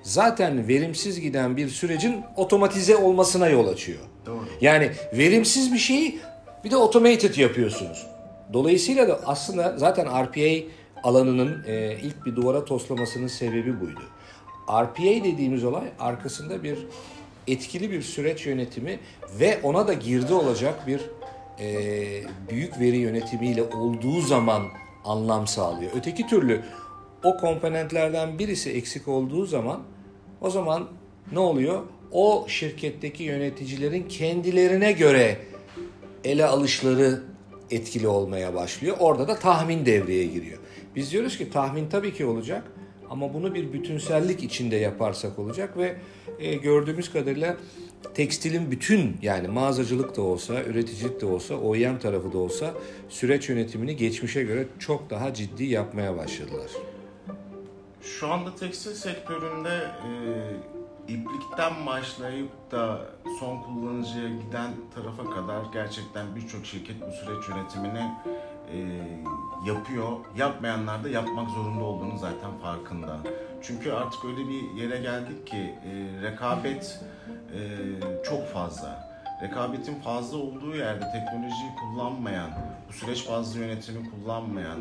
zaten 0.04 0.68
verimsiz 0.68 1.22
giden 1.22 1.58
bir 1.58 1.70
sürecin 1.70 2.24
otomatize 2.36 2.96
olmasına 2.96 3.50
yol 3.50 3.68
açıyor. 3.68 4.00
Doğru. 4.26 4.46
Yani 4.62 4.92
verimsiz 5.14 5.74
bir 5.74 5.78
şeyi 5.78 6.20
bir 6.64 6.72
de 6.72 6.76
automated 6.76 7.36
yapıyorsunuz. 7.36 8.08
Dolayısıyla 8.54 9.08
da 9.08 9.20
aslında 9.26 9.78
zaten 9.78 10.06
RPA 10.26 10.68
alanının 11.04 11.64
e, 11.68 11.98
ilk 12.04 12.26
bir 12.26 12.36
duvara 12.36 12.66
toslamasının 12.66 13.28
sebebi 13.28 13.82
buydu. 13.82 14.02
RPA 14.70 15.24
dediğimiz 15.24 15.64
olay 15.64 15.84
arkasında 16.00 16.64
bir 16.64 16.78
etkili 17.48 17.92
bir 17.92 18.02
süreç 18.02 18.46
yönetimi 18.46 19.00
ve 19.40 19.60
ona 19.64 19.88
da 19.88 19.94
girdi 19.94 20.34
olacak 20.34 20.88
bir 20.88 21.02
e, 21.60 22.24
büyük 22.50 22.80
veri 22.80 22.98
yönetimiyle 22.98 23.64
olduğu 23.64 24.22
zaman 24.22 24.64
anlam 25.06 25.48
sağlıyor. 25.48 25.92
Öteki 25.96 26.28
türlü 26.28 26.62
o 27.24 27.38
komponentlerden 27.38 28.40
birisi 28.40 28.70
eksik 28.70 29.08
olduğu 29.08 29.46
zaman 29.46 29.84
o 30.42 30.50
zaman 30.50 30.88
ne 31.32 31.40
oluyor? 31.40 31.84
O 32.12 32.46
şirketteki 32.48 33.24
yöneticilerin 33.24 34.08
kendilerine 34.08 34.92
göre 34.92 35.38
ele 36.24 36.46
alışları 36.46 37.24
etkili 37.72 38.08
olmaya 38.08 38.54
başlıyor. 38.54 38.98
Orada 39.00 39.28
da 39.28 39.36
tahmin 39.40 39.86
devreye 39.86 40.26
giriyor. 40.26 40.60
Biz 40.96 41.12
diyoruz 41.12 41.38
ki 41.38 41.50
tahmin 41.50 41.90
tabii 41.90 42.14
ki 42.14 42.26
olacak 42.26 42.64
ama 43.12 43.34
bunu 43.34 43.56
bir 43.56 43.74
bütünsellik 43.74 44.44
içinde 44.44 44.76
yaparsak 44.76 45.40
olacak 45.40 45.78
ve 45.78 45.96
e, 46.40 46.56
gördüğümüz 46.56 47.12
kadarıyla 47.12 47.58
tekstilin 48.14 48.72
bütün 48.72 49.18
yani 49.22 49.48
mağazacılık 49.48 50.18
da 50.18 50.22
olsa, 50.22 50.64
üreticilik 50.64 51.22
de 51.22 51.26
olsa, 51.26 51.56
OEM 51.56 52.00
tarafı 52.00 52.34
da 52.34 52.38
olsa 52.38 52.74
süreç 53.10 53.50
yönetimini 53.50 53.96
geçmişe 53.96 54.44
göre 54.44 54.68
çok 54.80 55.10
daha 55.10 55.34
ciddi 55.34 55.64
yapmaya 55.64 56.18
başladılar. 56.18 56.72
Şu 58.02 58.28
anda 58.28 58.56
tekstil 58.56 58.94
sektöründe 58.94 59.88
e, 60.08 60.12
iplikten 61.14 61.86
başlayıp 61.86 62.50
da 62.72 63.06
son 63.40 63.62
kullanıcıya 63.62 64.30
giden 64.30 64.72
tarafa 64.96 65.30
kadar 65.30 65.62
gerçekten 65.74 66.36
birçok 66.36 66.66
şirket 66.66 66.96
bu 67.02 67.12
süreç 67.12 67.50
yönetimini 67.50 68.12
e, 68.74 68.78
yapıyor. 69.66 70.12
Yapmayanlar 70.38 71.04
da 71.04 71.10
yapmak 71.10 71.50
zorunda 71.50 71.84
olduğunu 71.84 72.18
zaten 72.18 72.52
farkında. 72.62 73.18
Çünkü 73.62 73.92
artık 73.92 74.26
öyle 74.26 74.50
bir 74.50 74.82
yere 74.82 75.02
geldik 75.02 75.48
ki 75.48 75.58
e, 75.58 76.22
rekabet 76.22 77.00
e, 77.56 77.60
çok 78.24 78.48
fazla. 78.48 79.12
Rekabetin 79.42 79.96
fazla 79.96 80.38
olduğu 80.38 80.76
yerde 80.76 81.12
teknolojiyi 81.12 81.72
kullanmayan, 81.80 82.52
bu 82.90 82.94
süreç 82.94 83.30
bazlı 83.30 83.60
yönetimi 83.60 84.12
kullanmayan, 84.12 84.80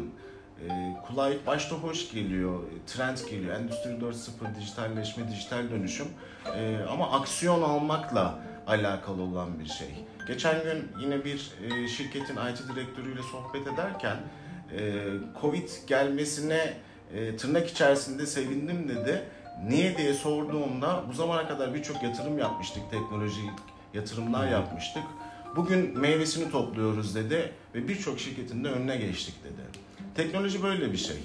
e, 0.69 0.97
kulağa 1.07 1.31
ilk 1.31 1.47
başta 1.47 1.77
hoş 1.77 2.13
geliyor, 2.13 2.61
trend 2.87 3.19
geliyor. 3.31 3.57
Endüstri 3.57 3.91
4.0, 3.91 4.57
dijitalleşme, 4.57 5.29
dijital 5.29 5.71
dönüşüm. 5.71 6.07
Ama 6.91 7.11
aksiyon 7.11 7.63
almakla 7.63 8.39
alakalı 8.67 9.23
olan 9.23 9.61
bir 9.61 9.67
şey. 9.67 10.05
Geçen 10.31 10.63
gün 10.63 10.89
yine 11.01 11.25
bir 11.25 11.51
e, 11.65 11.89
şirketin 11.89 12.37
IT 12.37 12.75
direktörüyle 12.75 13.23
sohbet 13.23 13.67
ederken 13.67 14.17
e, 14.79 15.05
Covid 15.41 15.69
gelmesine 15.87 16.75
e, 17.15 17.37
tırnak 17.37 17.71
içerisinde 17.71 18.27
sevindim 18.27 18.89
dedi. 18.89 19.23
Niye 19.69 19.99
diye 19.99 20.15
sorduğumda 20.15 21.05
bu 21.09 21.13
zamana 21.13 21.49
kadar 21.49 21.75
birçok 21.75 22.03
yatırım 22.03 22.39
yapmıştık, 22.39 22.83
teknolojik 22.91 23.51
yatırımlar 23.95 24.49
yapmıştık. 24.49 25.03
Bugün 25.57 25.99
meyvesini 25.99 26.51
topluyoruz 26.51 27.15
dedi 27.15 27.53
ve 27.75 27.89
birçok 27.89 28.21
şirketin 28.21 28.65
de 28.65 28.69
önüne 28.69 28.97
geçtik 28.97 29.35
dedi. 29.45 29.63
Teknoloji 30.15 30.63
böyle 30.63 30.93
bir 30.93 30.99
şey. 30.99 31.17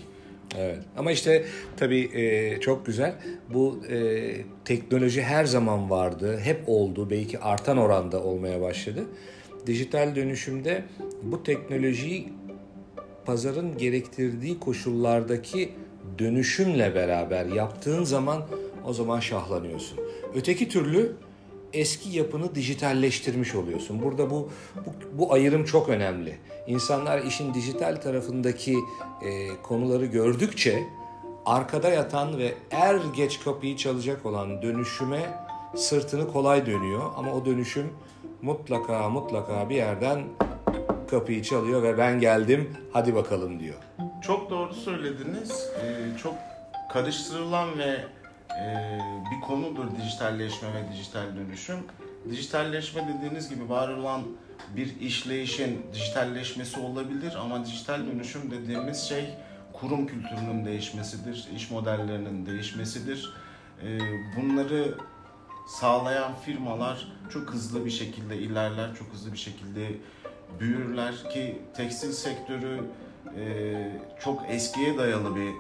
Evet 0.58 0.80
ama 0.98 1.12
işte 1.12 1.46
tabii 1.78 2.10
e, 2.14 2.60
çok 2.60 2.86
güzel. 2.86 3.16
Bu 3.54 3.80
e, 3.90 4.32
teknoloji 4.66 5.22
her 5.22 5.46
zaman 5.46 5.90
vardı, 5.90 6.40
hep 6.44 6.64
oldu, 6.68 7.10
belki 7.10 7.40
artan 7.40 7.78
oranda 7.78 8.24
olmaya 8.24 8.62
başladı. 8.62 9.06
Dijital 9.68 10.16
dönüşümde 10.16 10.84
bu 11.24 11.44
teknolojiyi 11.44 12.34
pazarın 13.26 13.78
gerektirdiği 13.78 14.60
koşullardaki 14.60 15.70
dönüşümle 16.20 16.96
beraber 16.96 17.46
yaptığın 17.46 18.04
zaman 18.04 18.46
o 18.86 18.94
zaman 18.94 19.20
şahlanıyorsun. 19.20 20.00
Öteki 20.36 20.70
türlü 20.70 21.16
eski 21.76 22.10
yapını 22.10 22.56
dijitalleştirmiş 22.56 23.56
oluyorsun. 23.56 24.02
Burada 24.02 24.30
bu 24.30 24.50
bu, 24.76 25.20
bu 25.20 25.34
ayrım 25.34 25.66
çok 25.66 25.90
önemli. 25.90 26.38
İnsanlar 26.68 27.20
işin 27.24 27.54
dijital 27.54 27.96
tarafındaki 27.96 28.76
e, 29.22 29.48
konuları 29.64 30.06
gördükçe 30.06 30.84
arkada 31.46 31.90
yatan 31.90 32.38
ve 32.38 32.54
er 32.72 33.00
geç 33.16 33.40
kapıyı 33.44 33.78
çalacak 33.78 34.26
olan 34.26 34.62
dönüşüme 34.62 35.22
sırtını 35.76 36.32
kolay 36.32 36.66
dönüyor 36.66 37.12
ama 37.18 37.34
o 37.34 37.46
dönüşüm 37.46 37.90
mutlaka 38.42 39.10
mutlaka 39.10 39.70
bir 39.70 39.76
yerden 39.76 40.24
kapıyı 41.10 41.44
çalıyor 41.44 41.84
ve 41.84 41.98
ben 41.98 42.20
geldim 42.20 42.70
hadi 42.94 43.16
bakalım 43.16 43.60
diyor. 43.60 43.76
Çok 44.22 44.50
doğru 44.50 44.74
söylediniz. 44.74 45.70
Ee, 45.82 46.18
çok 46.18 46.34
karıştırılan 46.94 47.80
ve 47.80 47.98
bir 49.32 49.42
konudur 49.42 49.86
dijitalleşme 49.98 50.68
ve 50.74 50.92
dijital 50.92 51.36
dönüşüm. 51.36 51.78
Dijitalleşme 52.30 53.08
dediğiniz 53.08 53.50
gibi 53.50 53.70
var 53.70 53.90
olan 53.90 54.22
bir 54.76 55.00
işleyişin 55.00 55.86
dijitalleşmesi 55.94 56.80
olabilir 56.80 57.34
ama 57.40 57.66
dijital 57.66 58.06
dönüşüm 58.08 58.52
dediğimiz 58.52 58.98
şey 58.98 59.26
kurum 59.74 60.08
kültürünün 60.08 60.66
değişmesidir, 60.66 61.48
iş 61.56 61.72
modellerinin 61.72 62.46
değişmesidir. 62.46 63.34
E, 63.84 64.00
bunları 64.38 64.98
sağlayan 65.68 66.36
firmalar 66.36 67.08
çok 67.30 67.50
hızlı 67.50 67.86
bir 67.86 67.92
şekilde 67.92 68.38
ilerler, 68.38 68.96
çok 68.96 69.08
hızlı 69.14 69.34
bir 69.34 69.38
şekilde 69.38 69.92
büyürler 70.60 71.30
ki 71.34 71.62
tekstil 71.76 72.12
sektörü 72.12 72.84
e, 73.38 73.74
çok 74.24 74.50
eskiye 74.50 74.98
dayalı 74.98 75.36
bir 75.36 75.52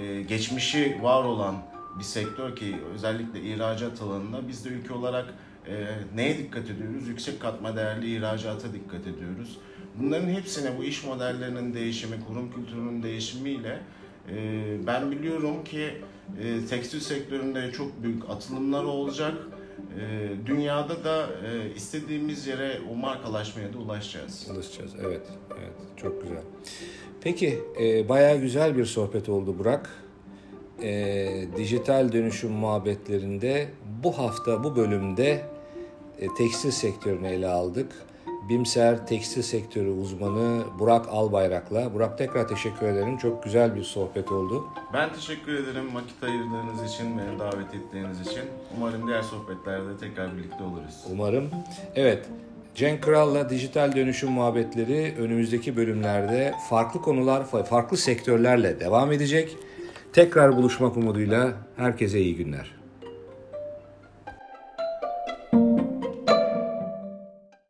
e, 0.00 0.22
geçmişi 0.22 0.98
var 1.02 1.24
olan 1.24 1.56
bir 1.98 2.04
sektör 2.04 2.56
ki 2.56 2.76
özellikle 2.94 3.40
ihracat 3.40 4.02
alanında 4.02 4.48
biz 4.48 4.64
de 4.64 4.68
ülke 4.68 4.94
olarak 4.94 5.34
e, 5.68 5.86
neye 6.14 6.38
dikkat 6.38 6.70
ediyoruz? 6.70 7.08
Yüksek 7.08 7.40
katma 7.40 7.76
değerli 7.76 8.16
ihracata 8.16 8.72
dikkat 8.72 9.00
ediyoruz. 9.00 9.58
Bunların 9.98 10.28
hepsine 10.28 10.78
bu 10.78 10.84
iş 10.84 11.04
modellerinin 11.04 11.74
değişimi, 11.74 12.16
kurum 12.28 12.52
kültürünün 12.52 13.02
değişimiyle 13.02 13.80
e, 14.30 14.36
ben 14.86 15.10
biliyorum 15.10 15.64
ki 15.64 15.90
e, 16.42 16.66
tekstil 16.66 17.00
sektöründe 17.00 17.72
çok 17.72 18.02
büyük 18.02 18.30
atılımlar 18.30 18.84
olacak. 18.84 19.34
E, 20.00 20.28
dünyada 20.46 21.04
da 21.04 21.26
e, 21.46 21.74
istediğimiz 21.74 22.46
yere 22.46 22.80
o 22.92 22.94
markalaşmaya 22.94 23.72
da 23.72 23.78
ulaşacağız. 23.78 24.46
Ulaşacağız. 24.54 24.92
Evet, 25.04 25.26
evet. 25.50 25.72
Çok 25.96 26.22
güzel. 26.22 26.42
Peki, 27.20 27.60
e, 27.80 28.08
bayağı 28.08 28.36
güzel 28.36 28.76
bir 28.76 28.84
sohbet 28.84 29.28
oldu 29.28 29.58
Burak. 29.58 30.03
E, 30.82 31.44
dijital 31.56 32.12
dönüşüm 32.12 32.52
muhabbetlerinde 32.52 33.68
bu 34.04 34.18
hafta, 34.18 34.64
bu 34.64 34.76
bölümde 34.76 35.42
e, 36.20 36.26
tekstil 36.38 36.70
sektörünü 36.70 37.28
ele 37.28 37.48
aldık. 37.48 37.92
Bimser 38.48 39.06
Tekstil 39.06 39.42
Sektörü 39.42 39.90
uzmanı 39.90 40.64
Burak 40.78 41.08
Albayrak'la. 41.08 41.94
Burak 41.94 42.18
tekrar 42.18 42.48
teşekkür 42.48 42.86
ederim. 42.86 43.18
Çok 43.18 43.44
güzel 43.44 43.76
bir 43.76 43.82
sohbet 43.82 44.32
oldu. 44.32 44.64
Ben 44.92 45.12
teşekkür 45.12 45.54
ederim 45.54 45.94
vakit 45.94 46.22
ayırdığınız 46.22 46.92
için, 46.94 47.18
beni 47.18 47.38
davet 47.38 47.74
ettiğiniz 47.74 48.20
için. 48.20 48.42
Umarım 48.76 49.06
diğer 49.06 49.22
sohbetlerde 49.22 49.96
tekrar 50.00 50.36
birlikte 50.36 50.64
oluruz. 50.64 51.04
Umarım. 51.12 51.50
Evet, 51.94 52.26
Cenk 52.74 53.02
Kral'la 53.02 53.50
dijital 53.50 53.96
dönüşüm 53.96 54.30
muhabbetleri 54.30 55.14
önümüzdeki 55.18 55.76
bölümlerde 55.76 56.54
farklı 56.70 57.02
konular, 57.02 57.44
farklı 57.64 57.96
sektörlerle 57.96 58.80
devam 58.80 59.12
edecek. 59.12 59.56
Tekrar 60.14 60.56
buluşmak 60.56 60.96
umuduyla 60.96 61.52
herkese 61.76 62.20
iyi 62.20 62.36
günler. 62.36 62.83